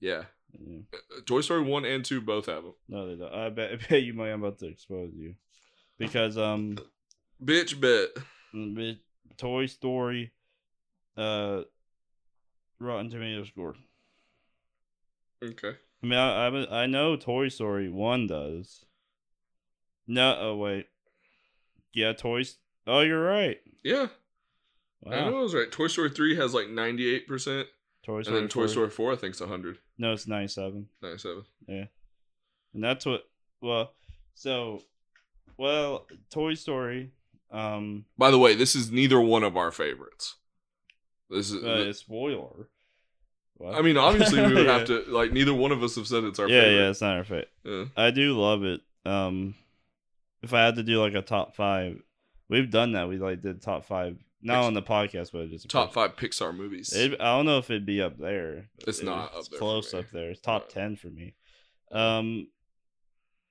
[0.01, 0.25] Yeah,
[0.59, 0.79] Yeah.
[1.27, 2.75] Toy Story one and two both have them.
[2.89, 3.33] No, they don't.
[3.33, 4.31] I bet, I bet you might.
[4.31, 5.35] I'm about to expose you
[5.99, 6.79] because um.
[7.45, 8.09] Bitch, bet.
[8.55, 8.99] Mm, bit-
[9.37, 10.33] Toy Story.
[11.17, 11.63] Uh,
[12.79, 13.75] Rotten Tomato score.
[15.43, 15.75] Okay.
[16.03, 18.85] I mean, I, I I know Toy Story one does.
[20.07, 20.87] No, oh wait,
[21.93, 22.59] yeah, Toys.
[22.87, 23.59] Oh, you're right.
[23.83, 24.09] Yeah,
[25.07, 25.71] I know Wow, I was right.
[25.71, 27.67] Toy Story three has like ninety eight percent,
[28.05, 29.79] Toy Story, and then Toy 4 Story four I think's hundred.
[29.99, 30.89] No, it's ninety seven.
[31.03, 31.45] Ninety seven.
[31.67, 31.87] Yeah,
[32.75, 33.25] and that's what.
[33.63, 33.93] Well,
[34.35, 34.83] so,
[35.57, 37.13] well, Toy Story.
[37.57, 40.37] Um, By the way, this is neither one of our favorites.
[41.31, 41.65] This is.
[41.65, 42.69] uh, spoiler.
[43.55, 43.75] What?
[43.75, 44.79] I mean, obviously, we would Yeah.
[44.79, 45.33] have to like.
[45.33, 46.83] Neither one of us have said it's our yeah, favorite.
[46.85, 47.51] yeah, it's not our favorite.
[47.65, 47.85] Yeah.
[47.97, 48.81] I do love it.
[49.07, 49.55] Um,
[50.43, 52.01] if I had to do like a top five,
[52.49, 53.09] we've done that.
[53.09, 56.55] We like did top five, not Pix- on the podcast, but just Top five Pixar
[56.55, 56.93] movies.
[56.93, 58.69] It, I don't know if it'd be up there.
[58.87, 60.31] It's not up there close up there.
[60.31, 60.83] It's top No.
[60.83, 61.35] ten for me.
[61.91, 62.49] Um,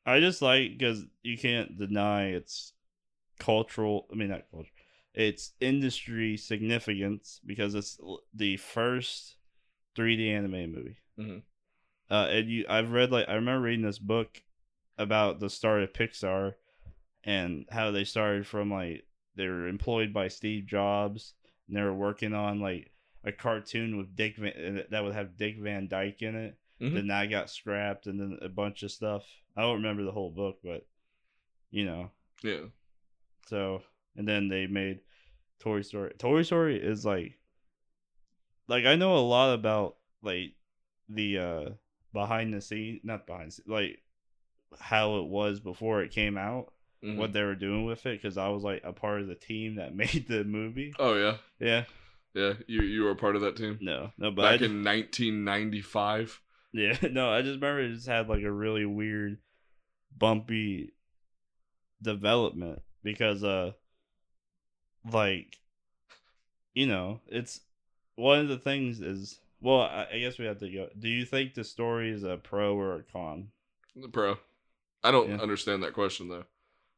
[0.05, 2.73] I just like because you can't deny its
[3.39, 4.07] cultural.
[4.11, 4.69] I mean, not culture.
[5.13, 7.97] Its industry significance because it's
[8.33, 9.37] the first
[9.95, 10.97] 3D anime movie.
[11.17, 11.41] Mhm.
[12.09, 14.43] Uh, and you, I've read like I remember reading this book
[14.97, 16.55] about the start of Pixar
[17.23, 21.33] and how they started from like they were employed by Steve Jobs
[21.67, 22.91] and they were working on like
[23.23, 26.57] a cartoon with Dick Van, that would have Dick Van Dyke in it.
[26.79, 26.93] Mhm.
[26.93, 29.25] Then that got scrapped and then a bunch of stuff.
[29.55, 30.85] I don't remember the whole book, but
[31.71, 32.11] you know.
[32.43, 32.65] yeah.
[33.47, 33.81] So
[34.15, 34.99] and then they made
[35.59, 36.13] Toy Story.
[36.17, 37.37] Toy Story is like
[38.67, 40.53] like I know a lot about like
[41.09, 41.69] the uh
[42.13, 43.99] behind the scene not behind the scene, like
[44.79, 47.17] how it was before it came out, Mhm.
[47.17, 49.75] what they were doing with it cuz I was like a part of the team
[49.75, 50.93] that made the movie.
[50.97, 51.85] Oh yeah, Yeah.
[52.33, 52.53] yeah.
[52.67, 54.11] You you were a part of that team No.
[54.17, 56.41] No, but back in 1995.
[56.73, 59.37] Yeah, no, I just remember it just had like a really weird,
[60.17, 60.93] bumpy
[62.01, 63.71] development because, uh,
[65.09, 65.57] like,
[66.73, 67.61] you know, it's
[68.15, 70.89] one of the things is well, I, I guess we have to go.
[70.99, 73.47] Do you think the story is a pro or a con?
[73.95, 74.37] the Pro.
[75.03, 75.37] I don't Yeah.
[75.37, 76.43] understand that question though.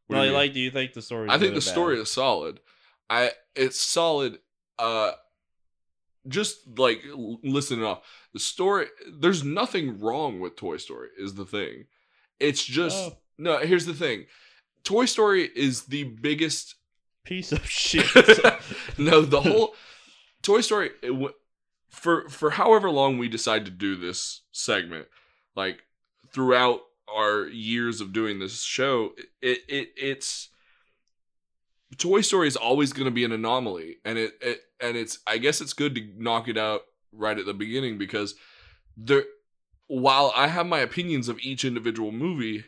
[0.07, 1.29] What do Like, do you think the story?
[1.29, 2.59] I think the story is solid.
[3.09, 4.39] I it's solid.
[4.79, 5.11] Uh,
[6.27, 7.01] just like
[7.43, 8.01] listening off
[8.33, 8.87] the story.
[9.19, 11.09] There's nothing wrong with Toy Story.
[11.17, 11.85] Is the thing.
[12.39, 13.17] It's just Oh.
[13.37, 13.57] no.
[13.59, 14.25] Here's the thing.
[14.83, 16.75] Toy Story is the biggest.
[17.25, 18.05] piece of shit.
[18.97, 19.75] no, the whole
[20.41, 21.33] Toy Story w-
[21.89, 25.07] for for however long we decide to do this segment,
[25.55, 25.83] like
[26.31, 26.81] throughout
[27.13, 29.11] our years of doing this show,
[29.41, 30.49] it it it's
[31.97, 35.37] Toy Story is always going to be an anomaly, and it, it and it's I
[35.37, 38.35] guess it's good to knock it out right at the beginning because
[38.95, 39.23] there
[39.87, 42.65] while I have my opinions of each individual movie,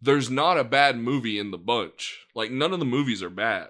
[0.00, 2.26] there's not a bad movie in the bunch.
[2.34, 3.68] Like none of the movies are bad.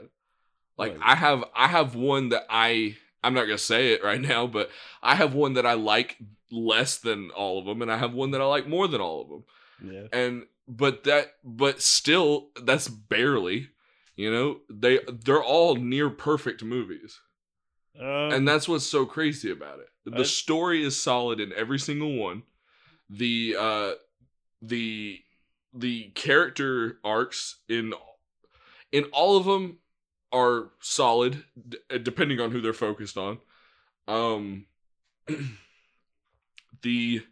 [0.76, 1.00] Like Right.
[1.02, 4.70] I have I have one that I I'm not gonna say it right now, but
[5.02, 6.16] I have one that I like
[6.50, 9.22] less than all of them, and I have one that I like more than all
[9.22, 9.44] of them.
[9.92, 10.06] yeah.
[10.12, 13.70] And but that but still that's barely,
[14.16, 17.18] you know, they they're all near perfect movies.
[17.98, 19.88] Um, And that's what's so crazy about it.
[20.04, 22.42] The I- story is solid in every single one.
[23.10, 23.92] The uh
[24.62, 25.20] the
[25.78, 27.92] the character arcs in
[28.92, 29.78] in all of them
[30.32, 33.38] are solid d- depending on who they're focused on.
[34.06, 34.66] Um
[36.82, 37.22] the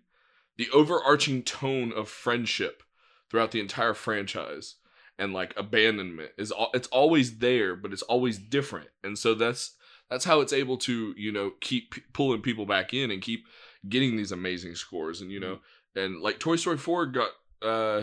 [0.56, 2.82] the overarching tone of friendship
[3.30, 4.76] throughout the entire franchise
[5.18, 8.88] and like abandonment is al- it's always there but it's always different.
[9.02, 9.74] And so that's
[10.11, 13.46] that's how it's able to you know keep p- pulling people back in and keep
[13.88, 15.59] getting these amazing scores and you know
[15.94, 17.30] and like toy story 4 got
[17.62, 18.02] uh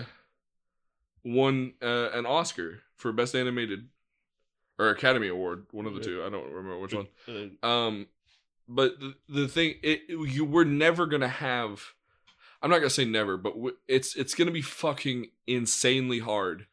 [1.24, 3.88] won uh, an oscar for best animated
[4.80, 6.24] or academy award one of the two.
[6.24, 7.08] I don't remember which one.
[7.64, 8.08] Uh, um
[8.68, 11.82] but the, the thing it you we're never gonna have
[12.62, 16.66] i'm not gonna say never but w- it's it's gonna be fucking insanely hard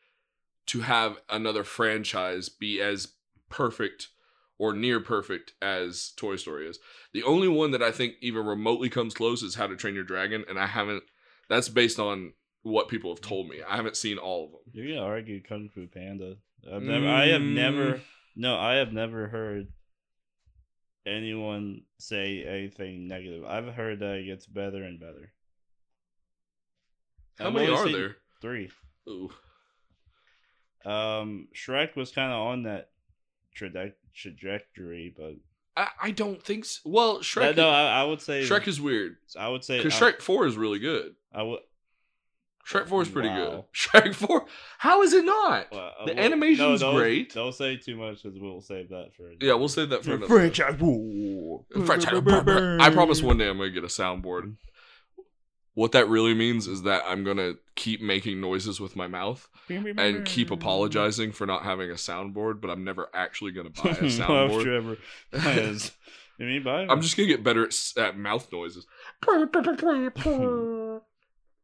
[0.66, 3.08] to have another franchise be as
[3.48, 4.08] perfect
[4.56, 6.78] or near perfect as toy story is.
[7.12, 10.04] The only one that i think even remotely comes close is how to train your
[10.04, 11.02] dragon and i haven't
[11.48, 14.94] that's based on what people have told me i haven't seen all of them You're
[14.96, 16.36] gonna argue Kung Fu Panda.
[16.70, 17.08] I've never.
[17.08, 17.92] I have never.
[17.94, 18.00] Mm.
[18.36, 19.68] No, I have never heard
[21.06, 23.44] anyone say anything negative.
[23.44, 25.32] I've heard that it gets better and better.
[27.38, 28.70] how I've many are there Three.
[29.08, 29.30] Ooh.
[30.84, 32.90] Um, Shrek was kind of on that
[33.58, 35.34] traje- trajectory, but
[35.76, 36.80] I, I don't think so.
[36.84, 39.98] well shrek That- no, I, I would say Shrek is weird I would say because
[39.98, 41.14] Shrek Four is really good.
[41.32, 41.60] I would.
[42.68, 43.64] Shrek Four is pretty good.
[43.74, 44.46] Shrek Four,
[44.78, 45.66] how is it not?
[45.72, 47.32] Well, uh, The well, animation's don't- great.
[47.34, 49.32] Don't say too much because we'll save that for.
[49.40, 50.26] Yeah, we'll save that for another.
[50.26, 51.64] franchise war.
[51.84, 52.22] Franchise-.
[52.80, 54.56] I promise one day I'm gonna get a soundboard.
[55.74, 60.24] What that really means is that I'm gonna keep making noises with my mouth and
[60.24, 64.62] keep apologizing for not having a soundboard, but I'm never actually gonna buy a soundboard.
[64.64, 64.96] Trevor
[65.32, 65.92] has-
[66.38, 68.86] You mean buy I'm just gonna get better at, at mouth noises.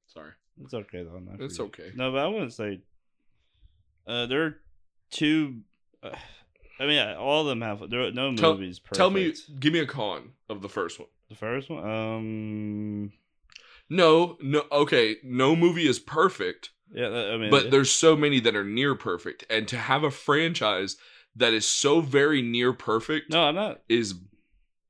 [0.06, 0.30] Sorry,
[0.62, 1.16] It's okay though.
[1.16, 1.92] I'm not it's okay.
[1.94, 2.80] No, but I wouldn't say.
[4.06, 4.56] Uh, there are
[5.10, 5.60] two.
[6.02, 6.10] Uh,
[6.78, 7.88] I mean, all of them have.
[7.90, 8.78] There are no Tell- movies.
[8.78, 8.96] Perfect.
[8.96, 11.08] Tell me, give me a con of the first one.
[11.28, 11.84] the first one.
[11.90, 13.12] Um.
[13.88, 18.40] No, no, okay, no movie is perfect, Yeah, that- I mean, but there's so many
[18.40, 20.96] that are near perfect, and to have a franchise
[21.36, 23.82] that is so very near perfect no, I'm not.
[23.88, 24.14] is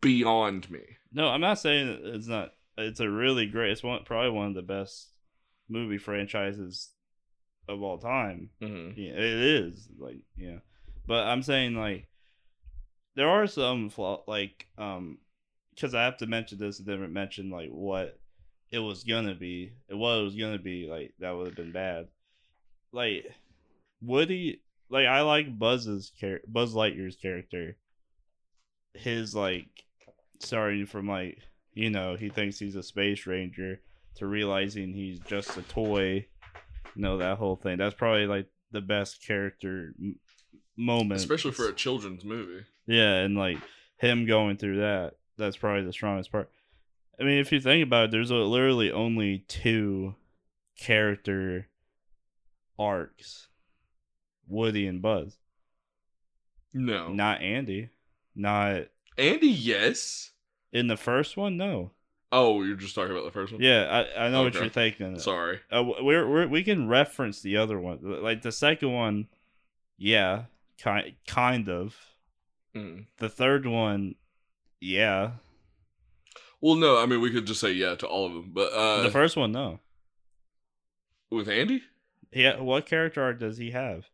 [0.00, 0.80] beyond me.
[1.12, 2.52] No, I'm not saying that it's not.
[2.78, 3.72] It's a really great.
[3.72, 5.08] It's one probably one of the best
[5.68, 6.90] movie franchises
[7.68, 8.50] of all time.
[8.62, 8.98] Mm-hmm.
[8.98, 10.58] Yeah, it is like yeah,
[11.06, 12.06] but I'm saying like
[13.14, 15.18] there are some flaw like um
[15.74, 18.18] because I have to mention this and then mention like what
[18.70, 19.72] it was gonna be.
[19.88, 22.08] It what it was gonna be like that would have been bad.
[22.92, 23.26] Like
[24.00, 27.76] Woody, like I like Buzz's char- Buzz Lightyear's character.
[28.94, 29.68] His like
[30.40, 31.38] starting from like
[31.74, 33.80] you know he thinks he's a space ranger
[34.16, 36.26] to realizing he's just a toy
[36.94, 37.76] you know that whole thing.
[37.76, 40.18] That's probably like the best character m-
[40.76, 41.20] moment.
[41.20, 42.64] Especially for a children's movie.
[42.86, 43.58] yeah and like
[43.98, 46.50] him going through that that's probably the strongest part.
[47.20, 50.14] I mean if you think about it there's literally only two
[50.80, 51.68] character
[52.78, 53.48] arcs
[54.48, 55.36] woody and buzz.
[56.72, 57.90] No, not andy.
[58.34, 60.30] Not Andy, yes.
[60.72, 61.92] in the first one no
[62.32, 63.62] Oh, you're just talking about the first one.
[63.62, 65.60] yeah i, I know what you're thinking Sorry.
[65.70, 69.28] Uh, we're, we're we can reference the other one, like the second one.
[69.96, 70.44] Yeah,
[70.82, 71.96] kind kind of.
[72.74, 73.06] Mm.
[73.16, 74.16] The third one,
[74.80, 75.30] yeah.
[76.60, 79.02] Well, no, I mean we could just say yeah to all of them, but uh,
[79.02, 79.78] the first one, no.
[81.30, 81.82] with Andy,
[82.32, 84.06] Yeah, what character arc does he have?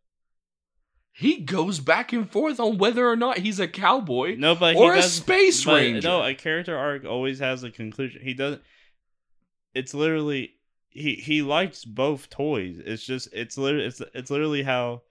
[1.14, 4.94] He goes back and forth on whether or not he's a cowboy No, but or
[4.94, 6.08] he a does, space but, ranger.
[6.08, 8.22] No, a character arc always has a conclusion.
[8.22, 8.62] He doesn't.
[9.74, 10.54] It's literally
[10.90, 12.78] he he likes both toys.
[12.84, 15.02] It's just it's literally it's it's literally how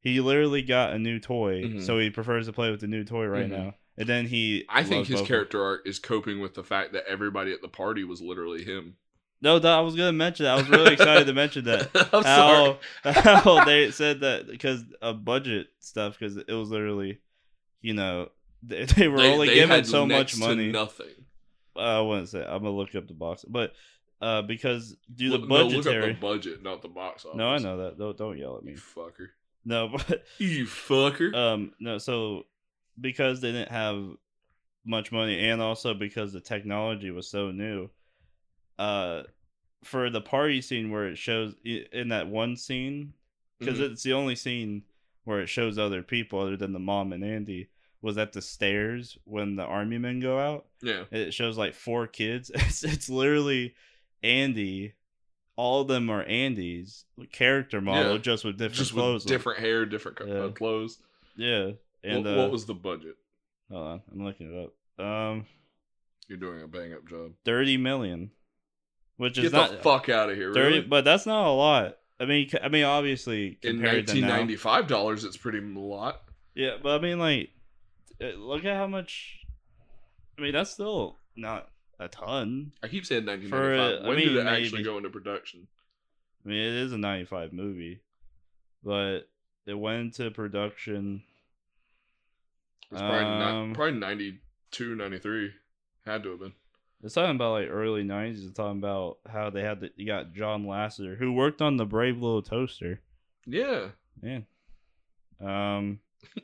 [0.00, 1.82] he literally got a new toy, Mhm.
[1.82, 3.50] so he prefers to play with the new toy right Mhm.
[3.50, 3.74] now.
[3.96, 7.52] And then he, I think his character arc is coping with the fact that everybody
[7.52, 8.96] at the party was literally him.
[9.44, 10.44] No, that, I was gonna mention.
[10.44, 10.54] That.
[10.54, 11.90] I was really excited to mention that.
[12.12, 12.76] I'm sorry.
[13.04, 17.18] How, how they said that because of budget stuff, because it was literally,
[17.82, 18.30] you know,
[18.62, 20.72] they, they were only given had so much money.
[20.72, 21.06] nothing.
[21.76, 22.40] I wouldn't say.
[22.40, 23.72] I'm gonna look up the box, but
[24.22, 26.12] uh, because do the Look- no, look up budgetary.
[26.14, 27.36] the budget, not the box office.
[27.36, 27.98] No, I know that.
[27.98, 28.76] Don't don't yell at You me.
[28.76, 29.28] fucker.
[29.66, 31.34] No, but You fucker.
[31.34, 31.98] um, no.
[31.98, 32.44] So
[33.00, 34.02] because they didn't have
[34.86, 37.90] much money, and also because the technology was so new,
[38.78, 39.22] uh,
[39.84, 43.12] for the party scene where it shows in that one scene,
[43.58, 43.92] because Mhm.
[43.92, 44.82] it's the only scene
[45.24, 47.68] where it shows other people other than the mom and Andy
[48.02, 50.66] was at the stairs when the army men go out.
[50.82, 51.04] yeah.
[51.10, 52.50] It shows like four kids.
[52.54, 53.74] It's it's literally
[54.22, 54.94] Andy.
[55.56, 58.18] All of them are Andy's character model, Yeah.
[58.18, 59.24] just with different Just clothes.
[59.24, 60.50] with different hair, different uh, Yeah.
[60.52, 60.98] clothes.
[61.36, 63.16] Yeah, and what, uh, what was the budget?
[63.70, 65.04] Hold on, I'm looking it up.
[65.06, 65.46] Um,
[66.28, 67.34] You're doing a bang up job.
[67.44, 68.30] thirty million,
[69.16, 70.52] which is Get not the fuck out of here.
[70.52, 71.98] thirty, but that's not a lot.
[72.20, 76.22] I mean, I mean, obviously In compared to 1995 dollars, it's pretty a lot.
[76.54, 77.50] yeah, but I mean, like,
[78.22, 79.40] uh, look at how much.
[80.38, 82.72] I mean, that's still not a ton.
[82.82, 83.50] I keep saying 1995.
[83.50, 85.66] For, uh, I when mean, did it actually go into production?
[86.44, 88.00] I mean, it is a '95 movie,
[88.84, 89.28] but
[89.66, 91.22] it went into production.
[92.92, 95.52] It's probably, Um, not, probably 92, 93.
[96.04, 96.52] Had to have been.
[97.04, 98.46] It's talking about like early '90s.
[98.46, 101.84] It's talking about how they had the, you got John Lasseter who worked on the
[101.84, 103.00] Brave Little Toaster.
[103.46, 103.88] Yeah.
[104.22, 104.40] Yeah.
[105.40, 106.00] Um.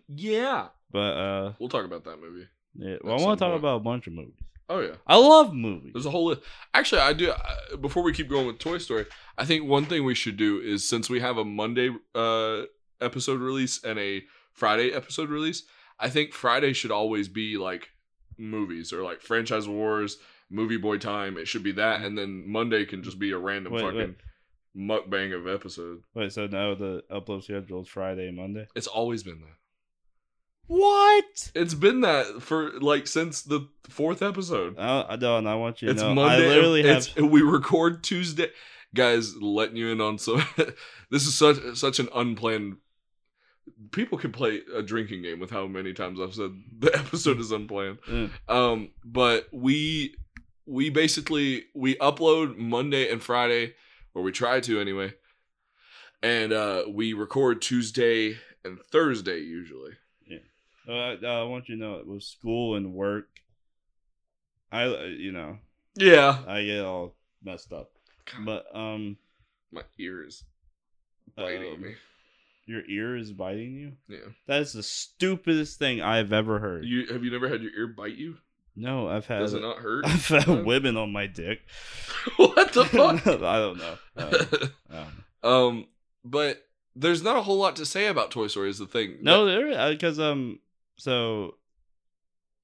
[0.09, 0.69] Yeah.
[0.91, 1.53] But uh.
[1.59, 2.47] We'll talk about that movie.
[2.75, 2.97] Yeah.
[3.03, 3.61] Well, I want to talk point.
[3.61, 4.35] about a bunch of movies.
[4.69, 4.97] Oh yeah.
[5.07, 5.93] I love movies.
[5.95, 6.43] There's a whole list.
[6.75, 7.31] Actually, I do.
[7.31, 9.07] Uh, before we keep going with Toy Story,
[9.39, 12.63] I think one thing we should do is since we have a Monday uh,
[13.01, 15.65] episode release and a Friday episode release,
[15.99, 17.89] I think Friday should always be like
[18.39, 20.19] movies or like franchise wars,
[20.51, 21.39] movie boy time.
[21.39, 24.17] It should be that, and then Monday can just be a random Wait, fucking wait.
[24.77, 26.03] mukbang of episode.
[26.15, 26.33] Wait.
[26.33, 28.67] So now the upload schedule is Friday and Monday.
[28.75, 29.57] It's always been that.
[30.67, 31.51] What?
[31.55, 34.79] It's been that for like since the fourth episode.
[34.79, 35.47] I, I don't.
[35.47, 36.15] I want you to It's know.
[36.15, 36.45] Monday.
[36.45, 37.09] I literally have.
[37.17, 38.51] we record Tuesday.
[38.95, 40.45] guys, letting you in on some.
[41.11, 42.77] this is such such an unplanned.
[43.91, 47.51] People can play a drinking game with how many times I've said the episode is
[47.51, 47.99] unplanned.
[48.09, 48.31] Mm.
[48.49, 50.15] Um, but we
[50.71, 53.75] we basically we upload Monday and Friday,
[54.15, 55.13] or we try to anyway,
[56.23, 59.93] and uh, we record Tuesday and Thursday usually.
[60.89, 63.29] Uh, I, I want you to know, with school and work,
[64.73, 65.59] I uh, you know
[65.97, 67.15] Yeah, I get all
[67.45, 67.91] messed up.
[68.45, 69.17] But um,
[69.73, 70.45] my ears
[71.37, 71.95] biting um, me.
[72.67, 73.93] your ear is biting you.
[74.09, 76.85] Yeah, That is the stupidest thing I've ever heard.
[76.85, 78.37] you have you never had your ear bite you?
[78.77, 80.05] No, I've had Does it not hurt?
[80.07, 81.61] I've had women on my dick.
[82.37, 83.27] what the fuck?
[83.27, 83.99] I don't know.
[84.17, 85.87] Uh, um, um,
[86.25, 86.63] but
[86.97, 88.71] there's not a whole lot to say about Toy Story.
[88.71, 89.19] Is the thing?
[89.23, 90.59] no, there because um,
[90.97, 91.55] so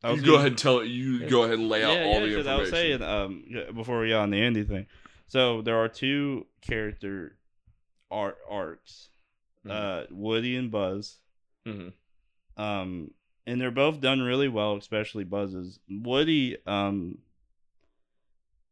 [0.03, 2.27] I you go gonna- ahead and tell you go ahead and lay out all the
[2.27, 2.49] information.
[2.49, 3.45] I was saying um
[3.75, 4.87] before we got on the Andy thing.
[5.29, 7.37] So there are two character
[8.11, 9.09] art arcs,
[9.67, 9.71] Mhm.
[9.71, 11.19] uh, Woody and Buzz.
[11.67, 11.93] Mhm.
[12.57, 13.11] Um,
[13.47, 15.79] and they're both done really well, especially Buzz's.
[15.89, 17.19] Woody, um,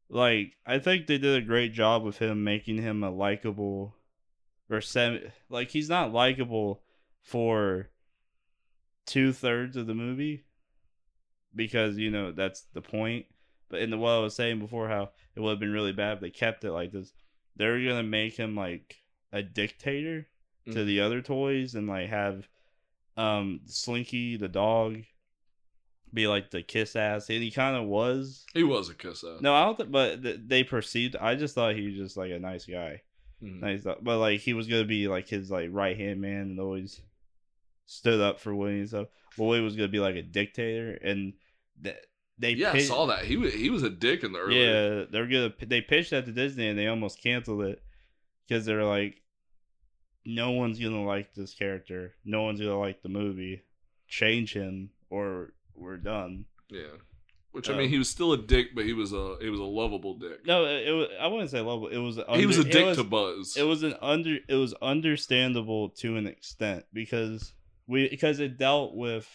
[0.08, 3.94] like I think they did a great job with him making him a likable,
[4.70, 6.82] or sem- like he's not likable
[7.22, 7.90] for
[9.06, 10.44] two thirds of the movie
[11.54, 13.26] because you know that's the point.
[13.70, 16.14] But in the what I was saying before, how it would have been really bad
[16.14, 17.12] if they kept it like this.
[17.56, 18.96] They're gonna make him like
[19.32, 20.26] a dictator
[20.66, 20.86] to Mhm.
[20.86, 22.48] the other toys and like have
[23.16, 24.98] um Slinky the dog
[26.12, 28.44] be like the kiss ass, and he kind of was.
[28.54, 29.40] He was a kiss ass.
[29.40, 29.76] No, I don't.
[29.76, 31.16] Think, but th- they perceived.
[31.16, 33.02] I just thought he was just like a nice guy.
[33.42, 33.60] Mhm.
[33.60, 37.00] Nice, but like he was gonna be like his like right hand man and always
[37.86, 39.08] stood up for Woody and stuff.
[39.36, 41.32] But Woody was gonna be like a dictator, and
[41.82, 41.96] th-
[42.38, 43.24] they Yeah, I saw that.
[43.24, 44.60] He was he was a dick in the early.
[44.64, 47.82] yeah, they're gonna they pitched that to Disney and they almost canceled it
[48.46, 49.20] because they're like,
[50.24, 53.62] no one's gonna like this character, no one's gonna like the movie,
[54.08, 56.46] change him or we're done.
[56.70, 56.96] Yeah.
[57.52, 59.60] Which I mean, Um, he was still a dick, but he was a he was
[59.60, 60.44] a lovable dick.
[60.44, 61.88] No, it, it was I wouldn't say lovable.
[61.88, 63.56] It was he was a dick it was, to Buzz.
[63.56, 64.38] It was an under.
[64.48, 67.52] It was understandable to an extent because
[67.86, 69.28] we because it dealt with.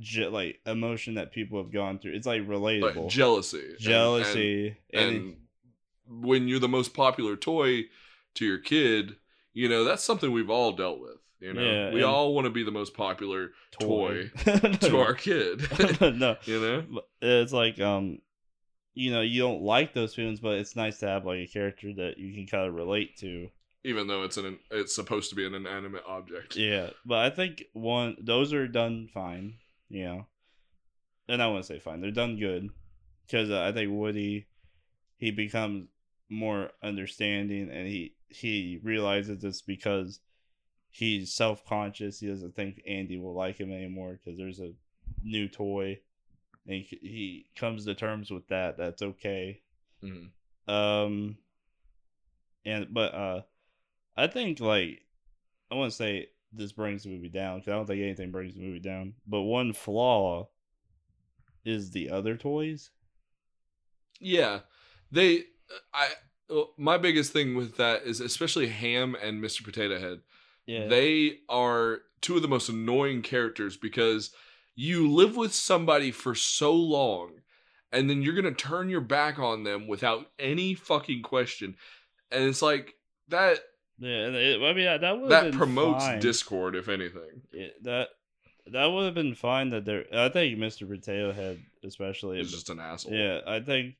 [0.00, 2.96] Je- like emotion that people have gone through, it's like relatable.
[3.04, 5.36] like jealousy, and- jealousy, and, and, and
[6.24, 7.84] when you're the most popular toy
[8.34, 9.14] to your kid,
[9.54, 11.16] you know that's something we've all dealt with.
[11.40, 15.14] You know, Yeah, we all want to be the most popular toy, toy, to our
[15.14, 15.66] kid.
[16.00, 18.18] no, you know, it's like um,
[18.94, 21.92] you know, you don't like those feelings, but it's nice to have like a character
[21.94, 23.48] that you can kind of relate to.
[23.84, 26.56] even though it's an it's supposed to be an inanimate object.
[26.56, 29.54] Yeah, but I think one those are done fine.
[29.90, 30.26] You know,
[31.28, 32.70] and I wouldn't say fine; they're done good
[33.26, 34.46] because uh, I think Woody
[35.18, 35.88] he becomes
[36.30, 40.20] more understanding, and he he realizes it's because
[40.90, 42.20] he's self conscious.
[42.20, 44.72] He doesn't think Andy will like him anymore because there's a
[45.22, 45.98] new toy,
[46.66, 48.76] and he, he comes to terms with that.
[48.76, 49.60] That's okay.
[50.02, 50.30] Mhm.
[50.66, 51.36] Um,
[52.64, 53.42] and but uh,
[54.16, 55.02] I think like
[55.70, 58.54] I want to say this brings the movie down because I don't think anything brings
[58.54, 59.14] the movie down.
[59.26, 60.48] But one flaw
[61.64, 62.90] is the other toys.
[64.20, 64.60] Yeah,
[65.10, 65.44] they.
[65.92, 66.08] I
[66.54, 69.64] uh, my biggest thing with that is especially Ham and Mr.
[69.64, 70.20] Potato Head.
[70.66, 74.30] Yeah, They are two of the most annoying characters because
[74.74, 77.32] you live with somebody for so long
[77.92, 81.76] and then you're going to turn your back on them without any fucking question.
[82.30, 82.94] And it's like
[83.28, 83.58] that
[83.98, 84.26] yeah.
[84.26, 87.42] It, I mean, that, that would that promotes discord if anything.
[87.82, 88.08] that
[88.66, 89.70] that would have been fine.
[89.70, 90.88] That there, I think Mr.
[90.88, 92.38] Potato Head especially.
[92.38, 93.14] He's just an asshole.
[93.14, 93.94] yeah, I think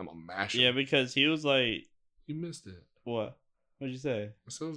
[0.00, 0.62] I'm a mash him.
[0.62, 1.86] yeah because he was like,
[2.26, 2.82] you missed it.
[3.04, 3.36] what?
[3.78, 4.30] What'd you say?
[4.48, 4.74] So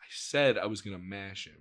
[0.00, 1.54] I said I was going to mash him.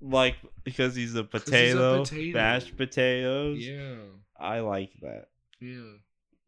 [0.00, 2.36] Like because he's a he's a potato, potato.
[2.38, 3.58] mashed potatoes.
[3.66, 3.96] Yeah.
[4.38, 5.28] I like that.
[5.60, 5.80] Yeah.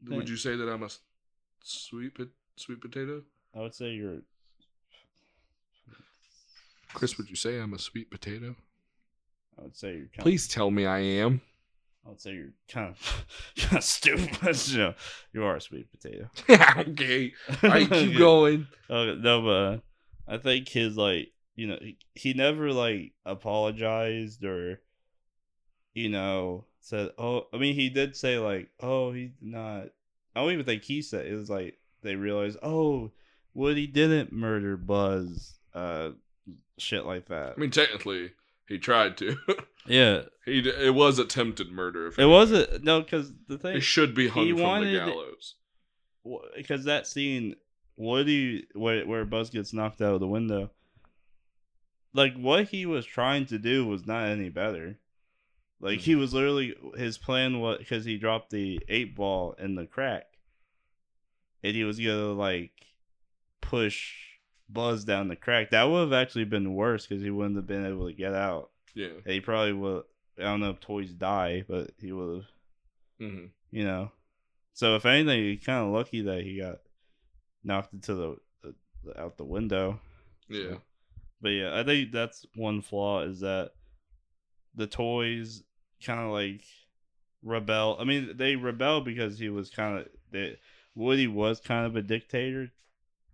[0.06, 0.88] Thank- Would you say that I'm a
[1.62, 3.22] sweet po- sweet potato?
[3.56, 4.18] I would say you're.
[6.92, 8.54] Chris, would you say I'm a sweet potato?
[9.58, 10.20] I would say you're kind.
[10.20, 11.40] Please tell me I am.
[12.08, 13.26] I would say you're kind of,
[13.58, 14.38] kind of stupid.
[14.68, 14.94] you, know,
[15.34, 16.30] you are a sweet potato.
[16.48, 17.34] okay.
[17.62, 18.66] Right, keep going.
[18.88, 19.78] Okay, no, but uh,
[20.26, 24.80] I think his like you know he, he never like apologized or
[25.92, 29.88] you know said oh I mean he did say like oh he's not
[30.34, 33.10] I don't even think he said it was like they realized oh
[33.52, 36.10] Woody didn't murder Buzz uh
[36.78, 38.30] shit like that I mean, technically,
[38.68, 39.36] he tried to.
[39.86, 42.06] yeah he d- it was attempted murder.
[42.08, 45.06] If it wasn't no because the thing It should be hung he from wanted- the
[45.06, 45.54] gallows.
[46.56, 47.56] because that scene,
[47.96, 50.70] Woody, where where Buzz gets knocked out of the window,
[52.12, 54.98] like what he was trying to do was not any better.
[55.80, 56.20] Like he hmm.
[56.20, 60.26] was literally his plan was because he dropped the eight ball in the crack,
[61.62, 62.72] and he was gonna like
[63.60, 64.27] push
[64.68, 65.70] Buzz down the crack.
[65.70, 68.70] That would have actually been worse because he wouldn't have been able to get out.
[68.94, 69.08] Yeah.
[69.24, 70.04] And he probably would.
[70.38, 73.30] I don't know if toys die, but he would have.
[73.30, 74.12] hmm You know.
[74.74, 76.76] So if anything, he's kind of lucky that he got
[77.64, 79.98] knocked into the, the, the out the window.
[80.48, 80.76] Yeah.
[81.40, 83.72] But yeah, I think that's one flaw is that
[84.74, 85.62] the toys
[86.04, 86.62] kind of like
[87.42, 87.96] rebel.
[87.98, 90.56] I mean, they rebel because he was kind of that
[90.94, 92.70] Woody was kind of a dictator,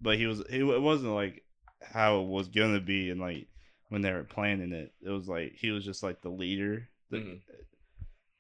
[0.05, 1.43] but he was it wasn't like
[1.83, 3.49] how it was gonna be and like
[3.89, 4.93] when they were planning it.
[5.03, 7.41] It was like he was just like the leader, the, Mhm.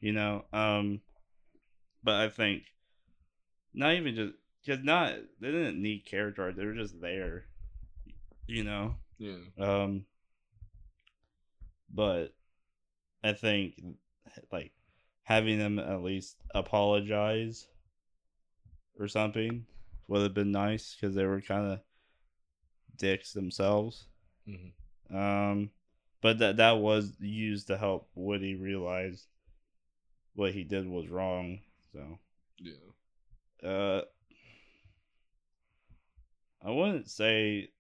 [0.00, 0.44] you know.
[0.52, 1.00] Um,
[2.02, 2.64] but I think
[3.72, 7.46] not even just because not they didn't need character they were just there,
[8.46, 8.96] you know.
[9.18, 9.38] Yeah.
[9.58, 10.04] Um,
[11.88, 12.34] but
[13.22, 13.82] I think
[14.52, 14.72] like
[15.22, 17.68] having them at least apologize
[18.98, 19.64] or something
[20.09, 21.80] would have been nice because they were kind of
[22.96, 24.07] dicks themselves.
[24.46, 25.70] hmm Um,
[26.20, 29.26] but that that was used to help Woody realize
[30.34, 31.61] what he did was wrong.
[31.92, 32.18] So,
[32.59, 33.68] Yeah.
[33.68, 34.02] uh,
[36.62, 37.70] I wouldn't say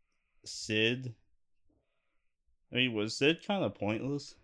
[0.44, 1.14] Sid.
[2.72, 4.34] I mean, was Sid kind of pointless?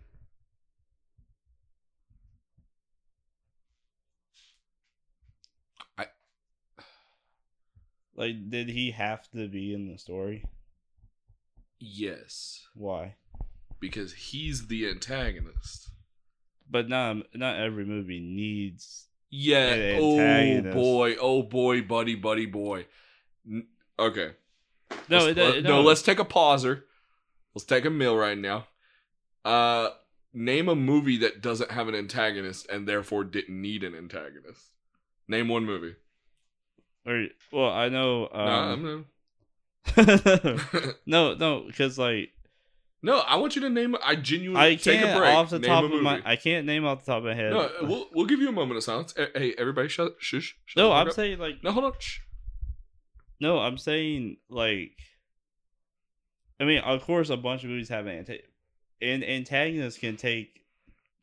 [8.20, 10.44] Like, did he have to be in the story?
[11.78, 12.66] Yes.
[12.74, 13.14] Why?
[13.80, 15.88] Because he's the antagonist.
[16.70, 19.06] But not not every movie needs.
[19.30, 19.72] Yeah.
[19.72, 20.74] An Oh antagonist.
[20.76, 21.16] boy.
[21.20, 22.86] Oh boy, buddy, buddy, boy.
[23.48, 23.66] N-
[23.98, 24.32] Okay.
[25.08, 25.82] No, let's, it, let- it- no.
[25.82, 26.82] Let's take a pauser.
[27.54, 28.66] Let's take a meal right now.
[29.44, 29.90] Uh,
[30.32, 34.70] name a movie that doesn't have an antagonist and therefore didn't need an antagonist.
[35.26, 35.96] Name one movie.
[37.06, 38.28] Or well, I know.
[38.32, 39.06] no, Um,
[41.06, 42.30] no, no, because like
[43.02, 43.18] no.
[43.20, 43.96] I want you to name.
[44.04, 45.34] I genuinely I take a can't break.
[45.34, 46.20] off the top of my.
[46.24, 47.52] I can't name off the top of my head.
[47.52, 49.14] No, we'll we'll give you a moment of silence.
[49.16, 50.56] Eh, Hey, everybody, shut shush.
[50.66, 51.14] shut no, I'm up.
[51.14, 51.72] saying like no.
[51.72, 51.92] Hold on.
[51.98, 52.18] Shh.
[53.40, 54.92] no, I'm saying like.
[56.60, 58.42] I mean, of course, a bunch of movies have an anti-
[59.00, 60.60] an antagonist can take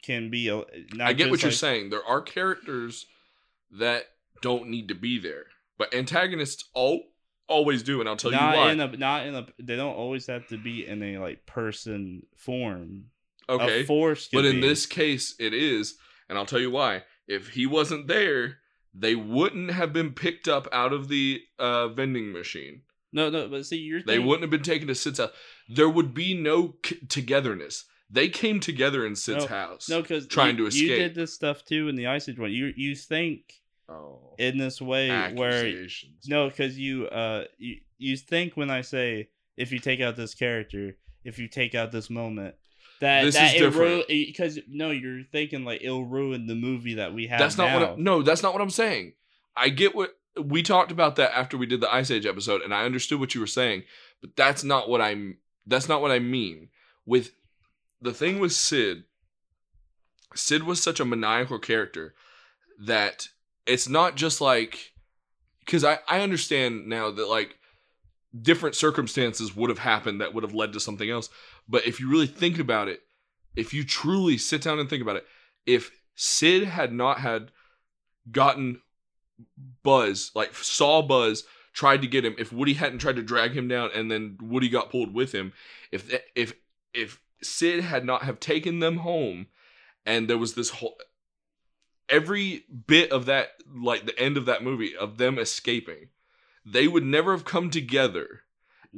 [0.01, 0.49] can be.
[0.49, 0.55] A,
[0.95, 1.91] not I get what just, you're saying.
[1.91, 3.05] There are characters
[3.77, 4.05] that
[4.41, 5.45] don't need to be there,
[5.77, 7.01] but antagonists all
[7.47, 8.71] always do, and I'll tell not you why.
[8.71, 9.47] in a not in a.
[9.59, 13.05] They don't always have to be in a like person form.
[13.49, 14.29] okay, a force.
[14.31, 14.61] but in be.
[14.67, 15.95] this case, it is,
[16.29, 17.03] and I'll tell you why.
[17.27, 18.57] If he wasn't there,
[18.93, 22.81] they wouldn't have been picked up out of the uh, vending machine.
[23.11, 25.31] no, no, but see, you're They thinking- wouldn't have been taken to Sid's house.
[25.69, 27.85] There would be no k- togetherness.
[28.09, 29.89] They came together in Sid's No, house.
[29.89, 30.83] No, because trying to escape.
[30.89, 32.51] You did this stuff too in the Ice Age one.
[32.51, 33.53] You you think
[33.89, 35.87] oh, in this way where
[36.27, 40.33] no, because you uh you you think when I say if you take out this
[40.33, 42.55] character, if you take out this moment,
[42.99, 44.07] that This that is it different.
[44.07, 47.39] because no, you're thinking like it'll ruin the movie that we have.
[47.39, 47.79] That's not now.
[47.79, 47.89] what.
[47.89, 49.13] I, no, that's not what I'm saying.
[49.55, 52.73] I get what we talked about that after we did the Ice Age episode, and
[52.73, 53.83] I understood what you were saying,
[54.21, 55.37] but that's not what I'm.
[55.65, 56.69] That's not what I mean.
[57.05, 57.31] With
[58.01, 59.03] the thing with Sid,
[60.35, 62.13] Sid was such a maniacal character
[62.79, 63.29] that
[63.67, 64.93] it's not just like
[65.59, 67.57] because I I understand now that like
[68.39, 71.29] different circumstances would have happened that would have led to something else.
[71.67, 73.01] But if you really think about it,
[73.55, 75.25] if you truly sit down and think about it,
[75.65, 77.51] if Sid had not had
[78.31, 78.81] gotten
[79.83, 81.43] Buzz, like saw Buzz,
[81.73, 84.69] tried to get him, if Woody hadn't tried to drag him down and then Woody
[84.69, 85.53] got pulled with him,
[85.91, 86.53] if if
[86.93, 89.47] if Sid had not have taken them home
[90.05, 90.97] and there was this whole
[92.09, 96.09] every bit of that like the end of that movie of them escaping,
[96.65, 98.41] they would never have come together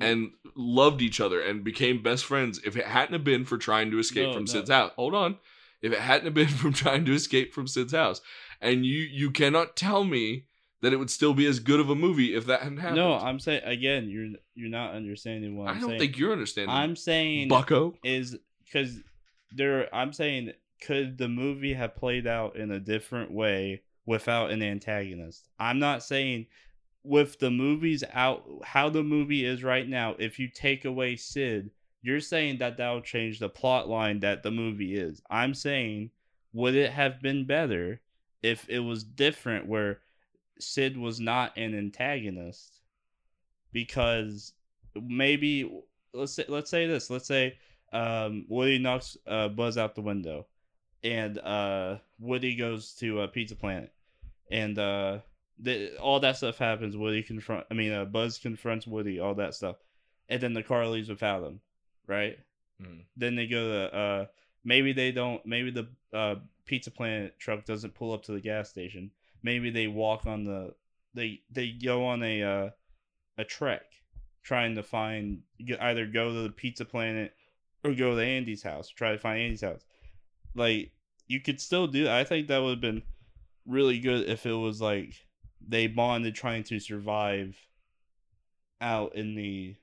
[0.01, 3.91] and loved each other and became best friends if it hadn't have been for trying
[3.91, 4.51] to escape No, from no.
[4.51, 4.91] Sid's house.
[4.95, 5.37] Hold on.
[5.81, 8.21] If it hadn't have been from trying to escape from Sid's house.
[8.61, 10.45] And you you cannot tell me
[10.81, 12.97] that it would still be as good of a movie if that hadn't happened.
[12.97, 15.99] No, I'm saying again, you're you're not understanding what I'm I don't saying.
[15.99, 16.73] think you're understanding.
[16.73, 17.95] I'm saying Bucko.
[18.03, 18.97] is because
[19.51, 19.93] there.
[19.93, 20.51] I'm saying
[20.81, 25.47] could the movie have played out in a different way without an antagonist?
[25.59, 26.47] I'm not saying
[27.03, 30.15] with the movies out how the movie is right now.
[30.19, 31.71] If you take away Sid,
[32.01, 35.21] you're saying that that'll change the plot line that the movie is.
[35.29, 36.11] I'm saying
[36.53, 38.01] would it have been better
[38.41, 39.99] if it was different where
[40.59, 42.81] Sid was not an antagonist
[43.71, 44.53] because
[44.95, 47.57] maybe let's say let's say this let's say
[47.91, 50.47] um, Woody knocks uh, Buzz out the window,
[51.03, 53.91] and uh, Woody goes to uh, Pizza Planet,
[54.51, 55.19] and uh,
[56.01, 56.97] all that stuff happens.
[56.97, 59.77] Woody confront I mean uh, Buzz confronts Woody, all that stuff,
[60.27, 61.59] and then the car leaves without him,
[62.07, 62.37] right?
[62.81, 63.03] Mhm.
[63.17, 64.25] Then they go to uh,
[64.63, 66.35] maybe they don't maybe the uh,
[66.65, 69.11] Pizza Planet truck doesn't pull up to the gas station.
[69.43, 70.73] Maybe they walk on the
[71.13, 72.69] they they go on a uh,
[73.37, 73.83] a trek
[74.43, 75.41] trying to find
[75.81, 77.33] either go to the Pizza Planet
[77.83, 79.85] or go to Andy's house, try to find Andy's house.
[80.55, 80.91] Like
[81.27, 82.09] you could still do.
[82.09, 83.03] I think that would have been
[83.65, 85.13] really good if it was like
[85.65, 87.55] they bonded trying to survive
[88.81, 89.75] out in the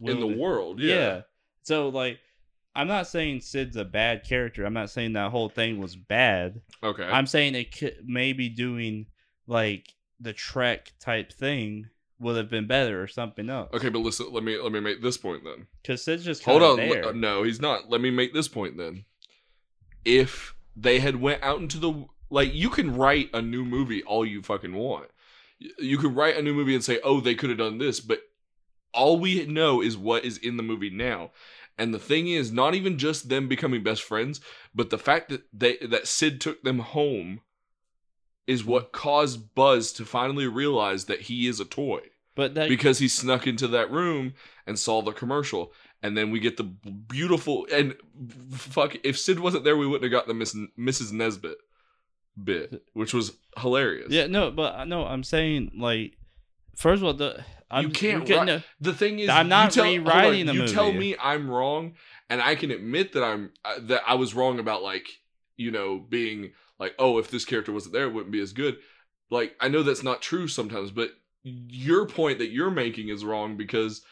[0.00, 0.80] in the world.
[0.80, 0.94] yeah.
[0.94, 1.20] Yeah.
[1.62, 2.18] So like,
[2.76, 4.64] I'm not saying Sid's a bad character.
[4.64, 6.60] I'm not saying that whole thing was bad.
[6.82, 7.04] Okay.
[7.04, 9.06] I'm saying it could maybe doing
[9.46, 11.88] like the Trek type thing
[12.20, 13.70] would have been better or something else.
[13.74, 14.32] okay, but listen.
[14.32, 15.66] Let me let me make this point then.
[15.82, 16.76] Because Sid's just Hold on.
[16.76, 17.12] There.
[17.12, 17.90] No, he's not.
[17.90, 19.04] Let me make this point then.
[20.04, 24.26] If they had went out into the like, you can write a new movie all
[24.26, 25.10] you fucking want.
[25.78, 28.22] You can write a new movie and say, "Oh, they could have done this," but
[28.92, 31.30] all we know is what is in the movie now.
[31.76, 34.40] And the thing is, not even just them becoming best friends,
[34.74, 37.40] but the fact that they that Sid took them home
[38.46, 38.70] is hmm.
[38.70, 42.00] what caused Buzz to finally realize that he is a toy
[42.34, 44.34] But that because he snuck into that room
[44.66, 45.72] and saw the commercial
[46.04, 47.96] and then we get the beautiful and
[48.52, 51.56] fuck if sid wasn't there we wouldn't have got the Miss, mrs Nesbitt
[52.42, 54.10] bit which was hilarious.
[54.10, 56.16] Yeah, no, but uh, no, I'm saying like,
[56.76, 59.84] first of all, the I'm, You can't write- the thing is I'm not you tell,
[59.90, 61.94] hold on, rewriting the you tell me i'm wrong
[62.28, 65.08] and i can admit that i'm uh, that i was wrong about like
[65.56, 68.76] you know being like oh if this character wasn't there it wouldn't be as good.
[69.30, 71.10] Like i know that's not true sometimes but
[71.44, 74.02] your point that you're making is wrong because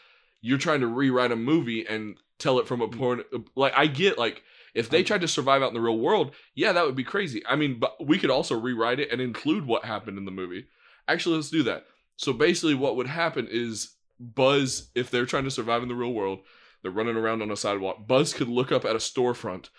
[0.45, 3.21] you're trying to rewrite a movie and tell it from a point
[3.55, 4.43] like i get like
[4.75, 7.41] if they tried to survive out in the real world yeah that would be crazy.
[7.47, 10.65] I mean but we could also rewrite it and include what happened in the movie.
[11.07, 11.85] Actually let's do that.
[12.17, 16.13] So basically what would happen is buzz if they're trying to survive in the real
[16.13, 16.39] world
[16.81, 19.69] they're running around on a sidewalk buzz could look up at a storefront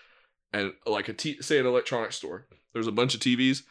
[0.53, 2.47] and like a t- say an electronics store.
[2.73, 3.63] There's a bunch of tvs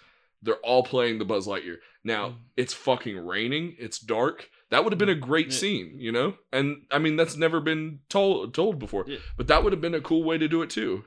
[0.42, 1.78] they're all playing the buzz lightyear.
[2.04, 2.34] Now Mm.
[2.58, 3.76] it's fucking raining.
[3.78, 5.20] It's dark that would have been a mm.
[5.20, 5.58] great Yeah.
[5.58, 9.18] scene you know and i mean that's never been told told before Yeah.
[9.36, 11.04] but that would have been a cool way to do it too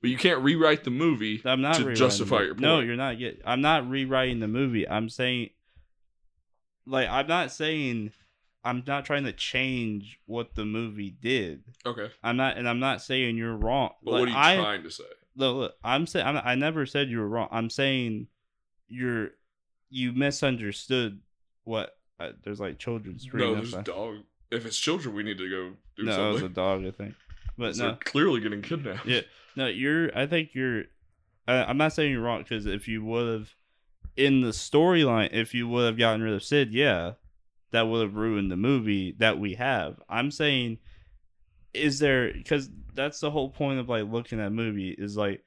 [0.00, 3.18] but you can't rewrite the movie I'm not to justify your No, you're not.
[3.18, 3.40] Get.
[3.46, 4.86] I'm not rewriting the movie.
[4.86, 5.50] I'm saying,
[6.86, 8.12] like, I'm not saying,
[8.62, 11.64] I'm not trying to change what the movie did.
[11.86, 13.92] okay I'm not, and I'm not saying you're wrong.
[14.04, 16.84] but Like, what are you I, trying to say Look, look, I'm saying I never
[16.84, 17.48] said you were wrong.
[17.50, 18.28] I'm saying
[18.88, 19.30] you're
[19.88, 21.20] you misunderstood
[21.64, 21.95] what.
[22.18, 23.54] Uh, there's like children no screaming.
[23.56, 23.84] there's outside.
[23.84, 24.16] dog
[24.50, 27.14] if it's children we need to go do no, it was a dog, I think.
[27.58, 29.22] But no, clearly getting kidnapped Yeah.
[29.56, 30.16] no, you're.
[30.16, 30.84] I think you're.
[31.48, 33.54] I, I'm not saying you're wrong because if you would have,
[34.16, 37.12] in the storyline, if you would have gotten rid of Sid, yeah,
[37.70, 40.00] that would have ruined the movie that we have.
[40.08, 40.78] I'm saying,
[41.72, 45.42] is there because that's the whole point of like looking at movie is like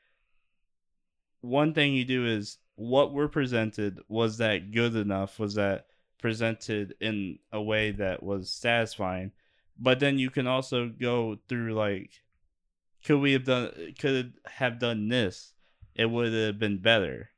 [1.42, 5.86] one thing you do is what we're presented was that good enough was that
[6.20, 9.32] presented in a way that was satisfying
[9.80, 12.12] but then you can also go through like
[13.06, 15.54] could we have done could have done this
[15.96, 17.30] it would have been better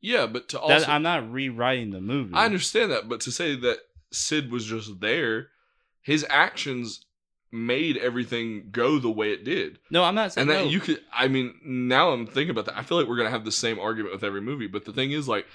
[0.00, 3.30] yeah but to also that, i'm not rewriting the movie I understand that, but to
[3.32, 3.78] say that
[4.10, 5.48] Sid was just there,
[6.00, 7.04] his actions
[7.52, 9.78] made everything go the way it did.
[9.90, 10.70] no i'm not saying And that no.
[10.70, 12.78] you could I mean, now I'm thinking about that.
[12.78, 14.66] I feel like we're gonna have the same argument with every movie.
[14.66, 15.46] But the thing is, like,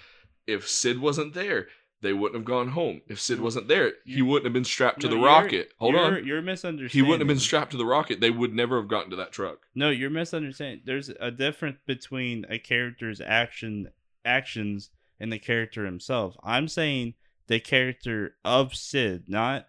[0.46, 1.68] if Sid wasn't there,
[2.04, 3.02] they wouldn't have gone home.
[3.08, 5.74] If Sid wasn't there, he wouldn't have been strapped to No, the you're- rocket.
[5.80, 6.26] Hold you're, on.
[6.28, 8.20] you're misunderstanding He wouldn't have been strapped to the rocket.
[8.20, 9.66] They would never have gotten to that truck.
[9.74, 10.82] No, you're misunderstanding.
[10.86, 13.90] There's a difference between a character's action
[14.24, 14.90] actions
[15.20, 16.36] and the character himself.
[16.44, 17.16] I'm saying
[17.48, 19.68] the character of Sid, not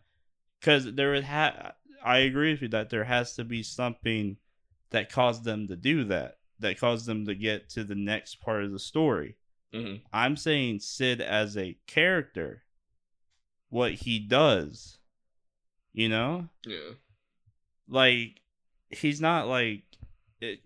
[0.61, 1.75] because there would have.
[2.05, 4.37] I agree with you that there has to be something
[4.91, 8.63] that caused them to do that, that caused them to get to the next part
[8.65, 9.37] of the story.
[9.75, 10.03] Mhm.
[10.13, 12.65] I'm saying Sid as a character,
[13.69, 14.99] what he does,
[15.93, 16.93] you know, Yeah.
[17.89, 18.41] like
[18.91, 19.83] he's not like
[20.41, 20.61] it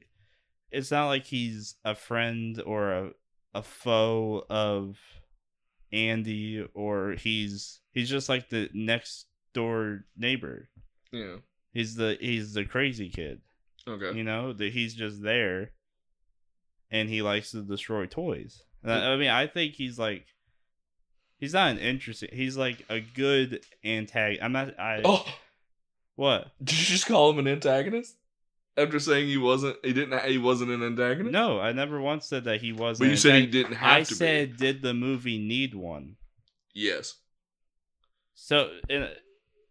[0.71, 3.13] it's not like he's a friend or a
[3.55, 4.99] a foe of
[5.91, 10.69] Andy or he's he's just like the next door neighbor.
[11.11, 11.39] Yeah.
[11.73, 13.41] He's the he's the crazy kid.
[13.87, 14.15] Okay.
[14.19, 15.73] You know, that he's just there
[16.91, 18.65] and he likes to destroy toys.
[18.83, 20.25] And I, I mean, I think he's like
[21.39, 22.31] He's not an interesting.
[22.33, 24.43] He's like a good antagonist.
[24.43, 24.79] I'm not.
[24.79, 25.25] I Oh,
[26.17, 26.49] what?
[26.63, 28.17] did you just call him an antagonist
[28.77, 29.77] after saying he wasn't?
[29.85, 30.21] He didn't.
[30.25, 31.33] He wasn't an antagonist.
[31.33, 32.99] No, I never once said that he was.
[32.99, 36.17] but you said he didn't have I to said, did the movie need one?
[36.75, 37.15] Yes,
[38.35, 39.09] So, in,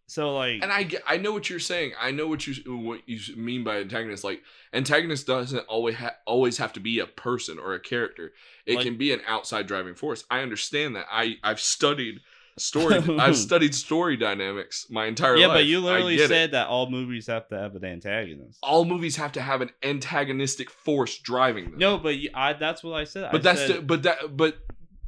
[0.08, 1.92] so like, and I I know what you're saying.
[2.00, 4.24] I know what you what you mean by antagonist.
[4.24, 4.42] Like
[4.74, 8.34] antagonist doesn't always ha- always have to be a person or a character.
[8.66, 10.24] It Like- can be an outside driving force.
[10.32, 11.06] I understand that.
[11.12, 12.22] I I've studied
[12.58, 12.96] story.
[13.20, 15.56] I've studied story dynamics my entire yeah, life.
[15.56, 16.30] Yeah, but you literally get it.
[16.30, 18.58] said that all movies have to have an antagonist.
[18.64, 21.78] all movies have to have an antagonistic force driving them.
[21.78, 23.30] No, but you, I, that's what I said.
[23.32, 24.58] but I that's said, the, but that but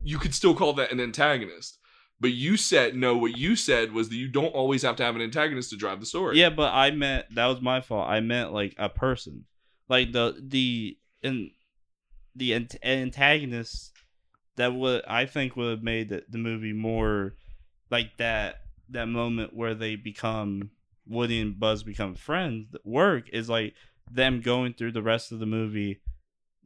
[0.03, 1.78] you could still call that an antagonist.
[2.21, 3.15] But you said no.
[3.17, 5.99] What you said was that you don't always have to have an antagonist to drive
[5.99, 6.37] the story.
[6.37, 8.09] Yeah, but I meant that was my fault.
[8.09, 9.45] I meant like a person,
[9.87, 11.51] like the the and
[12.35, 13.93] the ant- antagonist
[14.57, 17.35] that would I think would have made the, the movie more
[17.89, 20.71] like that that moment where they become
[21.07, 22.75] Woody and Buzz become friends.
[22.83, 23.75] Work is like
[24.11, 26.01] them going through the rest of the movie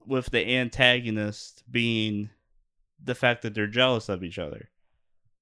[0.06, 2.30] with the antagonist being
[3.02, 4.70] the fact that they're jealous of each other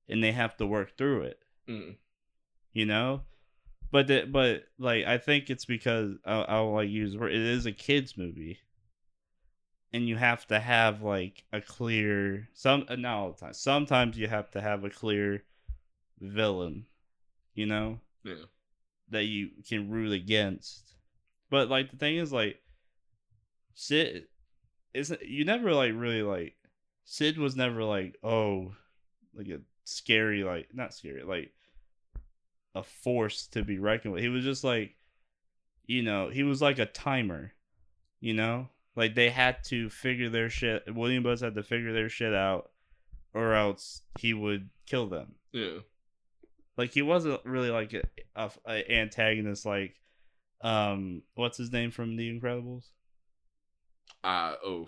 [0.09, 1.39] and they have to work through it.
[1.69, 1.95] Mm.
[2.73, 3.21] you know?
[3.91, 7.65] But the, but like i think it's because I'll, I'll like use the it is
[7.65, 8.59] a kids movie.
[9.93, 14.17] And you have to have like a clear some uh, not all the time sometimes
[14.17, 15.43] you have to have a clear
[16.19, 16.85] villain
[17.53, 17.99] you know?
[18.23, 18.45] Yeah.
[19.09, 20.95] that you can root against.
[21.49, 22.61] But like the thing is like
[23.73, 24.27] sid
[24.93, 26.55] isn't you never like really like
[27.03, 28.73] sid was never like oh
[29.33, 31.51] like a scary like not scary like
[32.75, 34.95] a force to be reckoned with he was just like
[35.85, 37.51] you know he was like a timer
[38.19, 42.07] you know like they had to figure their shit william buzz had to figure their
[42.09, 42.69] shit out
[43.33, 45.79] or else he would kill them Yeah.
[46.77, 48.03] like he wasn't really like a,
[48.35, 49.95] a, a antagonist like
[50.61, 52.85] um what's his name from the incredibles
[54.23, 54.87] Uh oh.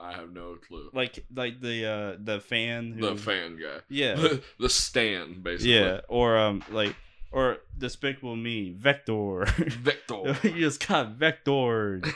[0.00, 0.88] I have no clue.
[0.94, 3.80] like like the uh the fan who The fan guy.
[3.88, 4.14] yeah
[4.58, 5.74] the stand, basically.
[5.74, 6.96] yeah or um like
[7.32, 10.32] or despicable me vector Vector.
[10.42, 12.10] he just got vectored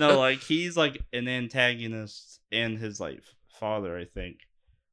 [0.00, 3.22] no like he's like an antagonist and his like
[3.60, 4.38] father i think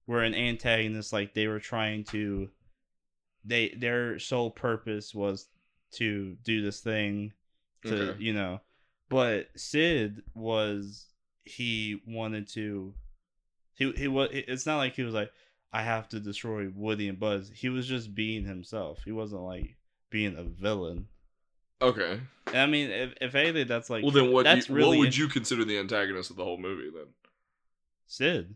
[0.06, 2.50] were an antagonist like they were trying to
[3.46, 5.48] they their sole purpose was
[5.94, 7.32] to do this thing
[7.86, 8.20] to Okay.
[8.24, 8.62] you know
[9.10, 11.08] but sid was
[11.46, 12.94] he wanted to
[13.76, 15.32] he he was it's not like he was like
[15.72, 19.76] i have to destroy woody and buzz he was just being himself he wasn't like
[20.10, 21.08] being a villain
[21.82, 22.20] Okay.
[22.54, 24.44] i mean if, if anything that's like Well, then what?
[24.46, 27.08] that's you, really what would you consider the antagonist of the whole movie then?
[28.06, 28.56] sid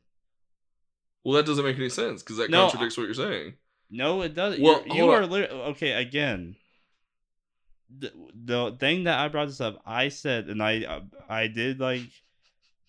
[1.24, 3.56] Well, that doesn't make any sense because that No, contradicts what you're saying.
[3.90, 4.62] No, it doesn't.
[4.62, 5.34] Well, You're, you are on.
[5.72, 5.94] okay.
[5.94, 6.56] Again,
[7.90, 12.02] the the thing that I brought this up, I said, and I I did like,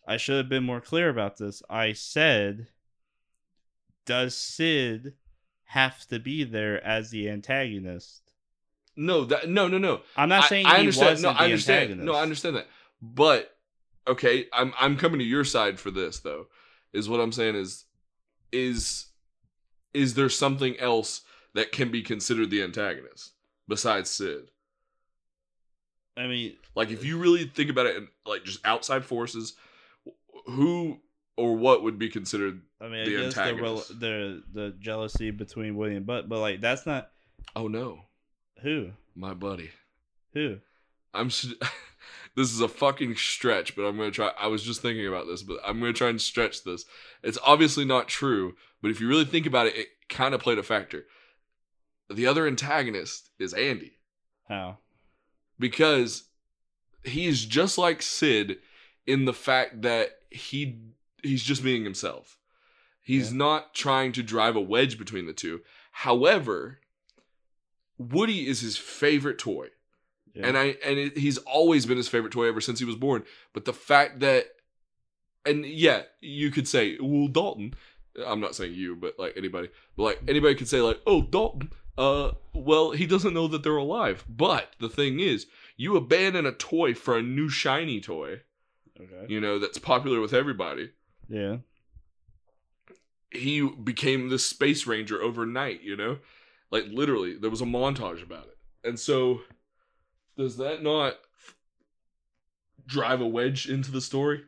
[0.09, 1.62] I should have been more clear about this.
[1.68, 2.68] I said,
[4.06, 5.12] does Sid
[5.64, 8.32] have to be there as the antagonist?
[8.96, 10.00] No, that no, no, no.
[10.16, 11.20] I'm not saying I, he understand.
[11.20, 11.82] No, I understand.
[11.82, 12.06] antagonist.
[12.06, 12.68] No, I understand that.
[13.02, 13.54] But
[14.09, 16.46] okay, I'm I'm coming to your side for this though.
[16.94, 17.84] Is what I'm saying is
[18.50, 19.09] is
[19.92, 21.20] is there something else
[21.54, 23.32] that can be considered the antagonist
[23.68, 24.50] besides Sid?
[26.16, 29.54] I mean, Like if you really think about it, and like just outside forces,
[30.47, 30.99] who
[31.36, 32.62] or what would be considered?
[32.80, 34.01] I mean, I The guess the, rel- antagonist.
[34.01, 37.11] the the jealousy between William Butt, but like that's not
[37.57, 38.01] Oh no,
[38.62, 39.70] who my buddy.
[40.32, 40.59] who.
[41.14, 41.28] I'm.
[42.36, 44.30] this is a fucking stretch, but I'm gonna try.
[44.39, 46.84] I was just thinking about this, but I'm gonna try and stretch this.
[47.22, 50.59] It's obviously not true, but if you really think about it, it kind of played
[50.59, 51.07] a factor.
[52.11, 53.93] The other antagonist is Andy
[54.49, 54.78] How?
[55.59, 56.24] because
[57.05, 58.59] he's just like Sid
[59.07, 60.79] in the fact that he
[61.22, 62.39] he's just being himself.
[63.01, 63.39] He's Yeah.
[63.39, 65.62] not trying to drive a wedge between the two.
[65.93, 66.81] However,
[67.99, 69.68] Woody is his favorite toy.
[70.35, 70.47] Yeah.
[70.47, 73.24] And I and it, he's always been his favorite toy ever since he was born.
[73.53, 74.47] But the fact that,
[75.45, 77.74] and yeah, you could say, well, Dalton.
[78.26, 81.70] I'm not saying you, but like anybody, but like anybody could say like, oh, Dalton.
[81.97, 84.24] Uh, well, he doesn't know that they're alive.
[84.29, 88.43] But the thing is, you abandon a toy for a new shiny toy,
[89.01, 89.32] okay.
[89.32, 90.90] you know, that's popular with everybody.
[91.28, 91.59] Yeah.
[93.30, 96.18] He became this space ranger overnight, you know,
[96.70, 98.59] like literally, there was a montage about it.
[98.84, 99.40] And so,
[100.36, 101.16] does that not
[102.86, 104.42] drive a wedge into the story?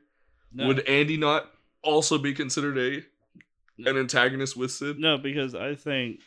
[0.52, 0.66] No.
[0.66, 1.50] Would Andy not
[1.82, 4.98] also be considered a an antagonist with Sid?
[4.98, 6.20] No, because I think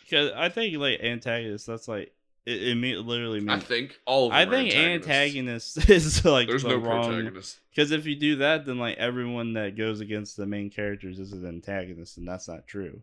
[0.00, 1.66] because I think like antagonist.
[1.66, 2.12] That's like
[2.46, 2.68] it.
[2.68, 5.76] It mean, literally I think all of I think antagonists.
[5.78, 7.04] antagonist is like There's the no wrong.
[7.08, 7.58] protagonist.
[7.70, 11.32] Because if you do that, then like everyone that goes against the main characters is
[11.32, 13.02] an antagonist, and that's not true.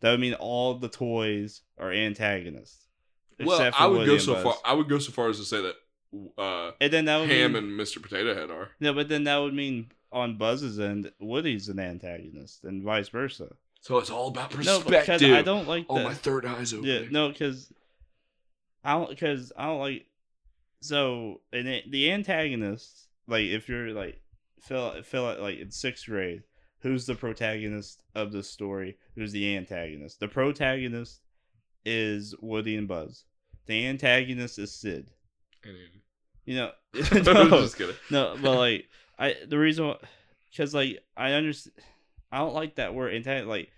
[0.00, 2.86] That would mean all the toys are antagonists.
[3.38, 4.42] Well, except for I would Woody go and so Buzz.
[4.44, 4.54] far.
[4.64, 5.74] I would go so far as to say that
[6.42, 8.02] uh, And then that would Ham mean, and Mr.
[8.02, 8.70] Potato Head are.
[8.80, 13.54] no, but then that would mean on Buzz's end, Woody's an antagonist, and vice versa.
[13.80, 15.20] So it's all about No, perspective.
[15.20, 16.04] because I don't like Oh, that.
[16.04, 16.86] my third eye's open.
[16.86, 17.70] Yeah, no, because
[18.86, 20.06] I don't because I don't like.
[20.80, 24.20] So and it, the antagonist, like if you're like
[24.62, 26.44] fill fill it like in sixth grade,
[26.80, 28.96] who's the protagonist of the story?
[29.16, 30.20] Who's the antagonist?
[30.20, 31.20] The protagonist
[31.84, 33.24] is Woody and Buzz.
[33.66, 35.10] The antagonist is Sid.
[36.44, 36.70] You know,
[37.12, 37.96] I'm no, just kidding.
[38.10, 39.94] no, but like I the reason
[40.50, 41.74] because like I understand
[42.30, 43.48] I don't like that word antagonist.
[43.48, 43.72] Like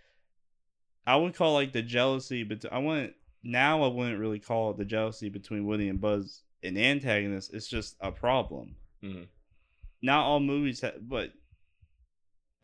[1.07, 3.83] I would call like the jealousy, but I wouldn't now.
[3.83, 7.55] I wouldn't really call it the jealousy between Woody and Buzz an antagonist.
[7.55, 8.77] It's just a problem.
[9.03, 9.29] Mhm.
[10.03, 11.33] Not all movies, have, but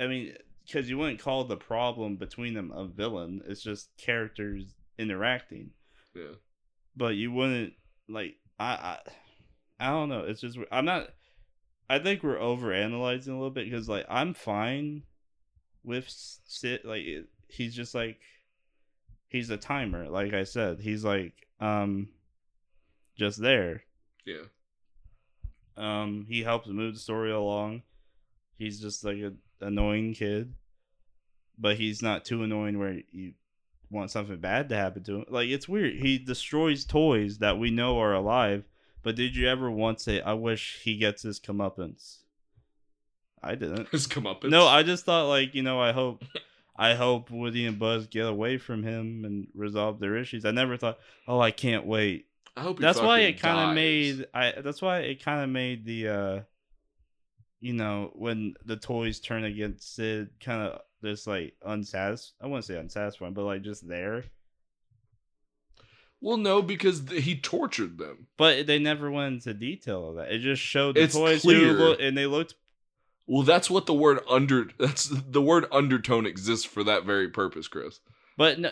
[0.01, 3.43] I mean, because you wouldn't call the problem between them a villain.
[3.47, 5.71] It's just characters interacting
[6.15, 6.35] Yeah.
[6.97, 7.75] but you wouldn't
[8.09, 8.99] like I I,
[9.81, 10.21] I don't know.
[10.25, 11.11] It's just I'm not.
[11.91, 15.03] I think we're over analyzing a little bit because like I'm fine
[15.83, 18.19] with sit like it, he's just like
[19.35, 20.09] he's a timer.
[20.09, 22.09] Like I said, he's like um
[23.17, 23.83] just there.
[24.25, 24.45] Yeah.
[25.77, 27.83] Um, he helps move the story along.
[28.57, 30.55] He's just like a annoying kid,
[31.59, 33.33] but he's not too annoying where you
[33.91, 35.25] want something bad to happen to him.
[35.29, 35.95] Like it's weird.
[35.95, 38.65] He destroys toys that we know are alive.
[39.03, 42.19] But did you ever once say, "I wish he gets his comeuppance"?
[43.43, 43.89] I didn't.
[43.91, 44.51] His comeuppance.
[44.51, 46.25] No, I just thought like you know I hope,
[46.77, 50.45] I hope Woody and Buzz get away from him and resolve their issues.
[50.45, 50.99] I never thought,
[51.29, 55.01] oh, I can't wait I hope that's why it kind of made I that's why
[55.01, 56.41] it kind of made the uh
[57.61, 62.35] you know when the toys turn against Sid kind of this like unsatisfied.
[62.41, 64.25] I wouldn't say unsatisfying but like just there
[66.21, 68.29] Well, no, because th- he tortured them.
[68.37, 71.73] but they never went into detail of that it just showed the It's toys clear.
[71.73, 72.55] look and they looked
[73.27, 74.67] Well, that's what the word under.
[74.79, 78.01] That's the word undertone exists for that very purpose, Chris.
[78.37, 78.71] but no,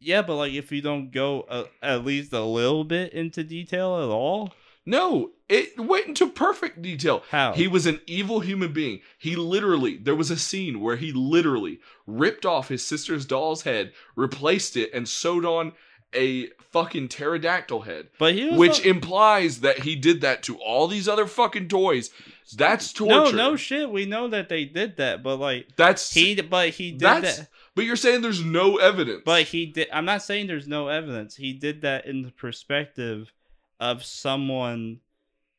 [0.00, 3.96] yeah but like if you don't go uh, at least a little bit into detail
[4.00, 4.52] at all
[4.86, 7.22] No, it went into perfect detail.
[7.30, 9.00] how He was an evil human being.
[9.18, 13.92] He literally, there was a scene where he literally ripped off his sister's doll's head,
[14.14, 15.72] replaced it, and sewed on
[16.14, 20.56] a fucking pterodactyl head, but he was which not- implies that he did that to
[20.58, 22.10] all these other fucking toys.
[22.56, 23.36] That's torture.
[23.36, 26.92] no no shit we know that they did that but like That's he but he
[26.92, 29.22] did That's- that But you're saying there's no evidence.
[29.24, 29.88] But he did.
[29.92, 31.36] I'm not saying there's no evidence.
[31.36, 33.32] He did that in the perspective
[33.78, 35.00] of someone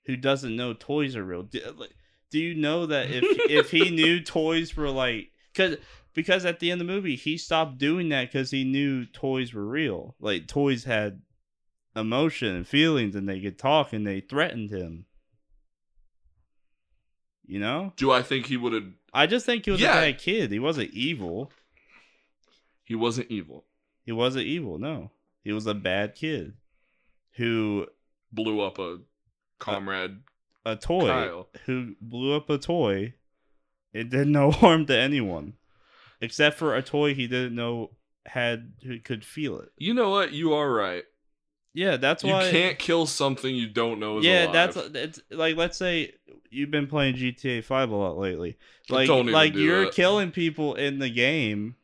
[0.06, 1.44] who doesn't know toys are real.
[1.44, 1.62] Do,
[2.32, 5.78] do you know that if if he knew toys were like, because
[6.14, 9.54] because at the end of the movie he stopped doing that because he knew toys
[9.54, 10.16] were real.
[10.20, 11.22] Like toys had
[11.96, 15.06] emotion and feelings and they could talk and they threatened him.
[17.46, 18.84] You know, Do I think he would have?
[19.14, 19.98] I just think he was Yeah.
[19.98, 20.52] a bad kid.
[20.52, 21.52] He wasn't evil.
[22.84, 23.66] He wasn't evil.
[24.06, 24.78] He wasn't evil.
[24.78, 25.12] No,
[25.44, 26.54] he was a bad kid
[27.34, 27.88] who
[28.32, 29.00] Blew up a
[29.58, 30.20] comrade.
[30.66, 31.50] a toy Kyle.
[31.66, 33.16] who blew up a toy.
[33.94, 35.54] It did no harm to anyone,
[36.22, 37.92] except for a toy he didn't know
[38.26, 39.72] had could feel it.
[39.78, 40.32] you know what?
[40.32, 41.04] You are right.
[41.74, 44.74] Yeah, that's why You can't kill something you don't know is yeah, alive.
[44.74, 46.14] that's it's like let's say
[46.50, 48.58] you've been playing GTA Five a lot lately.
[48.90, 49.94] Like like do you're that.
[49.94, 51.76] killing people in the game.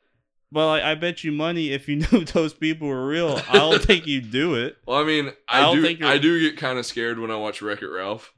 [0.52, 3.82] But like, I bet you money if you knew those people were real, I don't
[3.82, 4.78] think you'd do it.
[4.86, 7.62] Well, I mean, I I, think I do get kind of scared when I watch
[7.62, 8.34] Wreck It Ralph,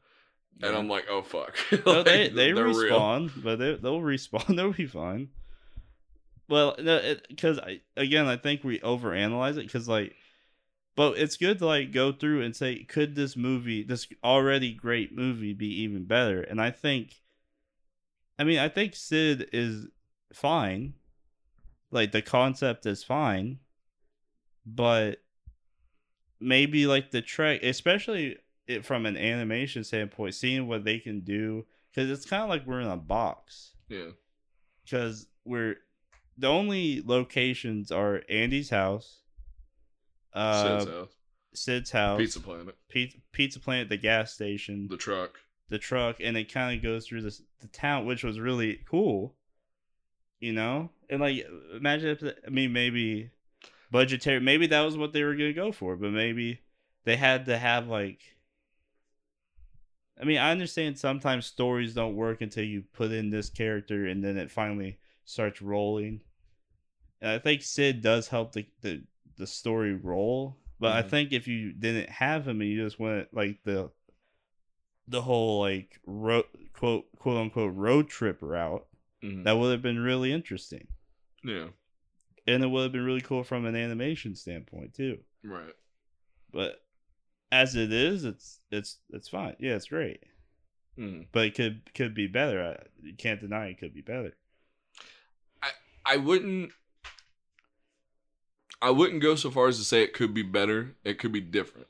[0.61, 1.55] and I'm like, oh fuck.
[1.85, 2.75] Like, they they they're real.
[2.75, 4.55] respawn, but they they'll respawn.
[4.55, 5.29] They'll be fine.
[6.49, 10.15] Well, no, because I again I think we overanalyze it because like,
[10.95, 15.13] but it's good to like go through and say, could this movie, this already great
[15.15, 16.41] movie, be even better?
[16.41, 17.21] And I think,
[18.39, 19.87] I mean, I think Sid is
[20.33, 20.93] fine.
[21.91, 23.59] Like the concept is fine,
[24.65, 25.21] but
[26.39, 28.37] maybe like the Trek, especially
[28.67, 32.65] it from an animation standpoint, seeing what they can do because it's kind of like
[32.67, 34.09] we're in a box Yeah.
[34.83, 35.77] because we're
[36.37, 39.21] the only locations are Andy's house,
[40.33, 41.09] uh, Sid's house.
[41.53, 42.75] Sid's house, Pizza Planet.
[42.89, 45.39] Pizza, Pizza Planet, the gas station, The truck.
[45.69, 49.35] the truck, and it kind of goes through this the town, which was really cool.
[50.39, 53.31] you know, and like imagine if I mean maybe
[53.89, 56.61] budgetary, maybe that was what they were gonna go for, but maybe
[57.05, 58.19] they had to have like.
[60.19, 64.23] I mean, I understand sometimes stories don't work until you put in this character and
[64.23, 66.21] then it finally starts rolling.
[67.21, 69.03] And I think Sid does help the the,
[69.37, 71.09] the story roll, but I Mhm.
[71.09, 73.91] think if you didn't have him and you just went like the
[75.07, 78.85] the whole like road quote quote unquote road trip route,
[79.23, 79.43] Mhm.
[79.43, 80.87] that would have been really interesting.
[81.43, 81.69] yeah,
[82.45, 85.23] And it would have been really cool from an animation standpoint too.
[85.43, 85.73] right.
[86.51, 86.83] But
[87.51, 89.55] as it is, it's it's it's fine.
[89.59, 90.23] Yeah, it's great.
[90.97, 91.27] Mhm.
[91.31, 92.61] But it could could be better.
[92.63, 94.35] I, you can't deny it could be better.
[96.07, 96.71] I wouldn't.
[98.81, 100.95] I wouldn't go so far as to say it could be better.
[101.03, 101.87] It could be different.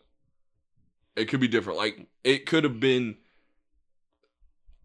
[1.15, 1.77] It could be different.
[1.77, 3.17] Like it could have been.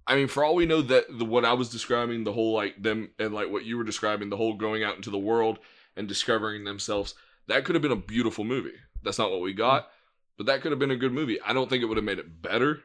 [0.07, 2.83] I mean, for all we know, that the what I was describing, the whole like
[2.83, 5.59] them and like what you were describing, the whole going out into the world
[5.97, 7.15] and discovering themselves,
[7.47, 8.75] that could have been a beautiful movie.
[9.03, 9.93] That's not what we got, mm-hmm.
[10.39, 11.41] but that could have been a good movie.
[11.41, 12.81] I don't think it would have made it better,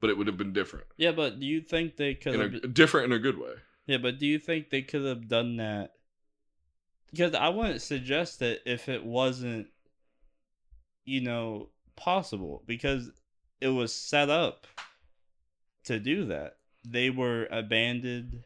[0.00, 2.54] but it would have been different, Yeah, but do you think they could in have
[2.54, 3.54] a different in a good way.
[3.86, 5.92] Yeah, but do you think they could have done that?
[7.10, 9.66] Because I wouldn't suggest it if it wasn't,
[11.04, 12.62] you know, possible.
[12.66, 13.10] Because
[13.60, 14.66] it was set up
[15.84, 16.56] to do that.
[16.86, 18.44] They were abandoned.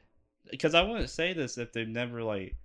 [0.51, 2.57] Because I wouldn't say this if they've never like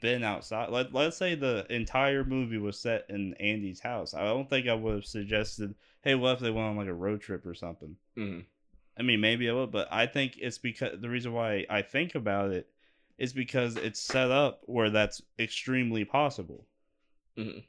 [0.00, 0.70] been outside.
[0.70, 4.14] Let Let's say the entire movie was set in Andy's house.
[4.14, 6.94] I don't think I would have suggested, hey, what if they went on like a
[6.94, 7.96] road trip or something.
[8.16, 8.40] hmm
[8.98, 12.14] I mean, maybe I would, but I think it's because the reason why I think
[12.14, 12.68] about it
[13.16, 16.66] is because it's set up where that's extremely possible.
[17.36, 17.64] Mhm.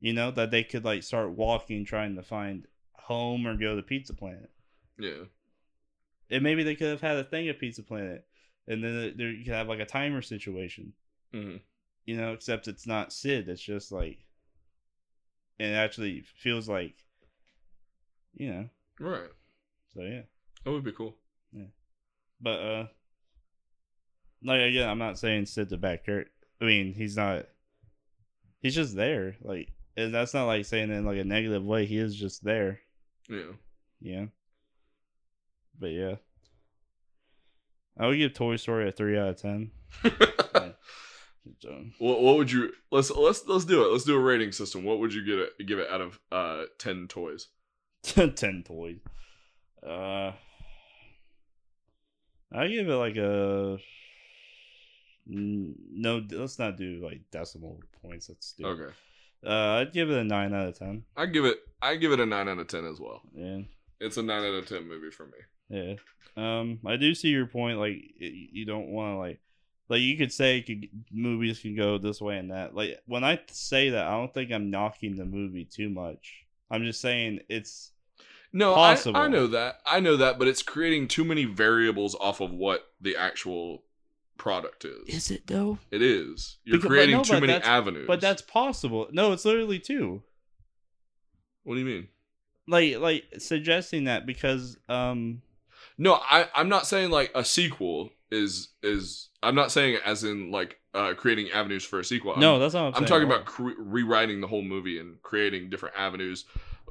[0.00, 3.82] You know that they could like start walking, trying to find home or go to
[3.82, 4.50] Pizza Planet,
[4.98, 5.24] Yeah.
[6.30, 8.26] and maybe they could have had a thing at Pizza Planet,
[8.66, 10.94] and then there- you could have like a timer situation.
[11.32, 11.58] hmm
[12.06, 13.48] You know, except it's not Sid.
[13.48, 14.26] It's just like,
[15.58, 17.04] it actually feels like,
[18.32, 18.70] you know.
[18.98, 19.30] Right.
[19.94, 20.22] So yeah.
[20.64, 21.16] That would be cool.
[21.52, 21.66] Yeah.
[22.40, 22.86] But uh
[24.42, 26.32] like again, I'm not saying Sid's a bad character.
[26.60, 27.46] I mean, he's not
[28.60, 29.36] he's just there.
[29.42, 31.86] Like and that's not like saying in like a negative way.
[31.86, 32.80] He is just there.
[33.28, 33.52] Yeah.
[34.00, 34.26] Yeah.
[35.78, 36.16] But yeah.
[37.98, 39.70] I would give Toy Story a three out of ten.
[41.98, 43.92] What what would you let's let's let's do it.
[43.92, 44.84] Let's do a rating system.
[44.84, 47.48] What would you get it give it out of uh ten toys?
[48.02, 48.98] ten toys.
[49.86, 50.32] Uh
[52.52, 53.78] I give it like a
[55.26, 56.22] no.
[56.30, 58.28] Let's not do like decimal points.
[58.28, 58.66] Let's do.
[58.66, 58.92] Okay.
[59.46, 61.04] Uh, I'd give it a nine out of ten.
[61.16, 63.22] I give it I give it a nine out of ten as well.
[63.34, 63.60] Yeah,
[64.00, 65.32] It's a nine out of ten movie for me.
[65.68, 65.94] yeah.
[66.36, 67.78] Um, I do see your point.
[67.78, 69.40] Like, y- you don't want to like,
[69.88, 72.74] like you could say could, movies can go this way and that.
[72.74, 76.44] Like when I say that, I don't think I'm knocking the movie too much.
[76.70, 77.90] I'm just saying it's
[78.52, 79.16] No, I, Possible.
[79.20, 79.80] I know that.
[79.86, 83.84] I know that, but it's creating too many variables off of what the actual
[84.36, 85.06] product is.
[85.06, 85.78] Is it though?
[85.90, 86.56] It is.
[86.64, 88.06] You're Because- but creating no, too but many that's- avenues.
[88.06, 89.08] But that's possible.
[89.12, 90.22] No, it's literally two.
[91.62, 92.08] what do you mean?
[92.66, 95.42] like like suggesting that because um
[95.98, 100.22] No, I I'm not saying like a sequel is is I'm not saying it as
[100.24, 102.34] in like uh creating avenues for a sequel.
[102.34, 105.20] I'm, no that's not what I'm I'm, talking about cre- rewriting the whole movie and
[105.22, 106.44] creating different avenues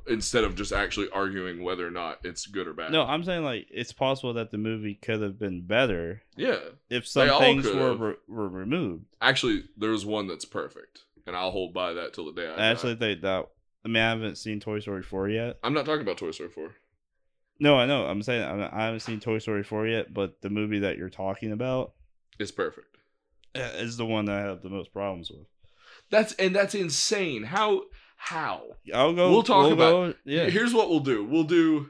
[0.07, 2.91] instead of just actually arguing whether or not it's good or bad.
[2.91, 6.59] no i'm saying like it's possible that the movie could have been better Yeah.
[6.89, 11.73] if some things were re- were removed Actually, there's one that's perfect, and I'll hold
[11.73, 12.67] by that till the day I i die.
[12.67, 13.47] actually think that
[13.83, 16.49] i mean i haven't seen toy story 4 yet I'm not talking about Toy Story
[16.49, 16.71] 4.
[17.59, 20.49] no i know i'm saying I'm- i haven't seen toy story 4 yet but the
[20.49, 21.93] movie that you're talking about
[22.39, 22.97] is perfect.
[23.55, 25.47] is the one that i have the most problems with
[26.09, 27.43] That's and that's insane.
[27.43, 27.83] How
[28.21, 28.63] how?
[28.93, 31.23] i'll go We'll talk about- go- yeah Here's what we'll do.
[31.25, 31.89] We'll do.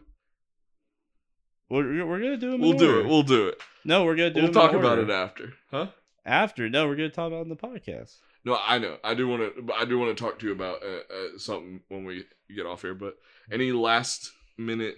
[1.70, 3.02] we're, we're gonna do them We'll do order.
[3.02, 3.08] it.
[3.10, 3.62] We'll do it.
[3.84, 5.88] no we're gonna do We'll talk about it after, huh?
[6.26, 8.16] after no we're gonna talk about it in the podcast
[8.46, 8.98] No, I know.
[9.04, 9.74] I do want to.
[9.74, 12.24] I do want to talk to you about uh, uh, something when we
[12.56, 12.94] get off here.
[12.96, 13.18] But
[13.52, 14.98] any last minute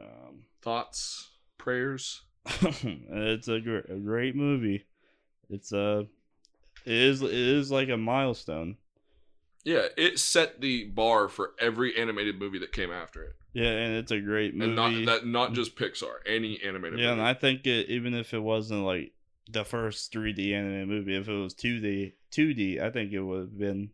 [0.00, 1.28] um thoughts,
[1.58, 2.22] prayers?
[2.62, 4.84] it's a, gr- a great movie.
[5.48, 6.06] It's a
[6.84, 8.76] it is it is like a milestone.
[9.66, 13.96] Yeah, it set the bar for every animated movie that came after it, Yeah, and
[13.96, 14.66] it's a great movie.
[14.66, 17.02] and not that not just Pixar, any animated movie.
[17.02, 17.20] yeah, and.
[17.20, 19.12] I think it, even if it wasn't like
[19.50, 23.58] the first 3D animated movie, if it was 2D, 2D, I think it would have
[23.58, 23.90] been.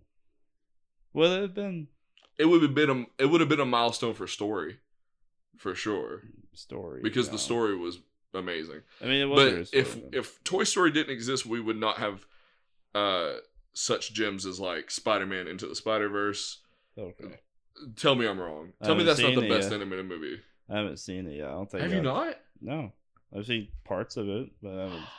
[1.14, 1.88] Would it have been
[2.36, 4.76] it would have been a it would have been a milestone for story,
[5.56, 7.00] for sure, story?
[7.02, 7.98] because the story was
[8.34, 8.82] amazing.
[9.00, 11.96] I mean, it was But story, if if Toy Story didn't exist, we would not
[11.96, 12.26] have
[12.94, 13.36] uh
[13.72, 16.58] such gems as like Spider-Man into the Spider-Verse.
[16.98, 17.40] okay.
[17.96, 18.72] Tell me I'm wrong.
[18.84, 19.74] Tell me that's not the best yet.
[19.80, 20.38] animated movie.
[20.70, 21.48] I haven't seen it yet.
[21.48, 21.82] I don't think.
[21.82, 22.36] Have you I've- not?
[22.60, 22.92] No,
[23.36, 25.02] I've seen parts of it, but I haven't.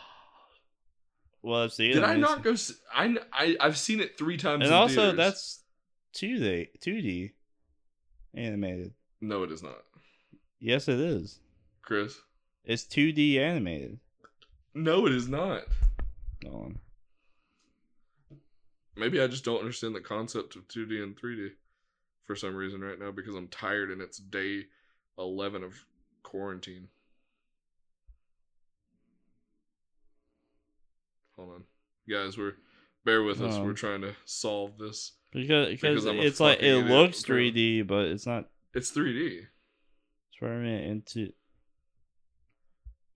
[1.42, 1.96] Well, I've seen it.
[1.96, 2.56] Did I not go?
[2.96, 4.64] I I I've seen it three times.
[4.64, 5.18] And also, theaters.
[5.18, 5.60] that's
[6.14, 7.32] two D, two D,
[8.34, 8.94] animated.
[9.20, 9.80] no, it is not,
[10.62, 11.40] Yes, it is.
[11.82, 12.18] Chris.
[12.64, 14.00] It's two D animated.
[14.74, 15.64] No, it is not.
[16.46, 16.72] No,
[18.96, 21.50] Maybe I just don't understand the concept of 2D and 3D
[22.26, 24.66] for some reason right now because I'm tired and it's day
[25.18, 25.74] 11 of
[26.22, 26.88] quarantine.
[31.36, 31.64] Hold on.
[32.10, 32.54] Guys, we're
[33.06, 33.56] bear with us.
[33.56, 35.14] Um, we're trying to solve this.
[35.32, 38.50] because because Because it's like it looks three D, but it's not.
[38.74, 39.48] It's 3D.
[40.36, 41.32] Spider-Man into.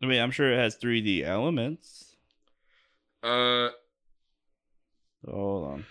[0.02, 2.16] I mean, I'm sure it has three D elements.
[3.24, 3.70] Uh
[5.30, 5.86] Hold on.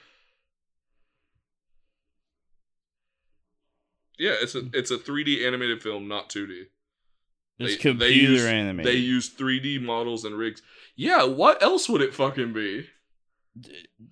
[4.19, 6.65] yeah, it's a it's a 3D animated film, not 2D.
[7.59, 8.93] It's They- computer they use- animated.
[8.93, 10.63] They use 3D models and rigs.
[10.95, 12.89] Yeah, what else would it fucking be?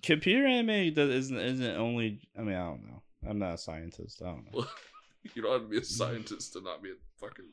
[0.01, 2.21] Computer animated isn't isn't only.
[2.37, 3.03] I mean, I don't know.
[3.27, 4.21] I'm not a scientist.
[4.21, 4.65] I don't know.
[5.33, 7.45] You don't have to be a scientist to not be a fucking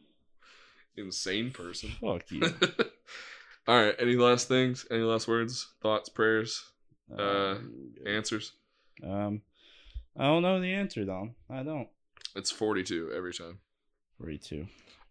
[0.98, 1.88] insane person.
[2.02, 2.42] Fuck you.
[3.66, 3.94] All right.
[3.98, 4.84] Any last things?
[4.90, 6.62] Any last words, thoughts, prayers,
[7.11, 8.53] Uh, Um, answers?
[9.03, 9.42] um,
[10.18, 11.34] I don't know the answer, Dom.
[11.50, 11.88] I don't.
[12.36, 13.59] It's 42 every time.
[14.18, 14.66] Forty-two.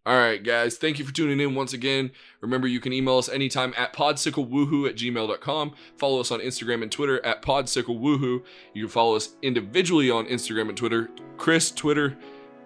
[0.06, 0.78] All right, guys.
[0.78, 2.12] Thank you for tuning in once again.
[2.40, 5.76] Remember, you can email us anytime at podsiclewoohoo at gmail.com.
[5.98, 8.44] Follow us on Instagram and Twitter at podsiclewoohoo.
[8.74, 11.10] You can follow us individually on Instagram and Twitter.
[11.38, 12.18] Chris, Twitter,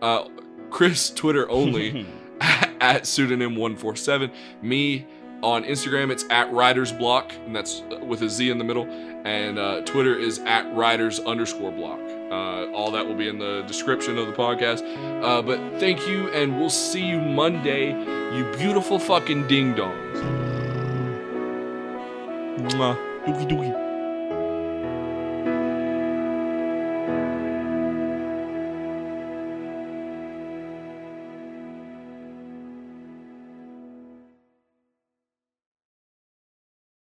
[0.01, 0.29] uh,
[0.69, 2.05] Chris, Twitter only.
[2.41, 4.33] at pseudonym147.
[4.61, 5.05] Me
[5.41, 8.85] on Instagram, it's at Riders Block, and that's with a Z in the middle.
[9.25, 11.99] And uh, Twitter is at Riders underscore Block.
[12.29, 14.83] Uh, all that will be in the description of the podcast.
[15.23, 17.89] Uh, but thank you, and we'll see you Monday,
[18.35, 20.21] you beautiful fucking ding dongs.
[22.57, 22.95] Mwah.
[23.25, 23.84] Dookie dookie.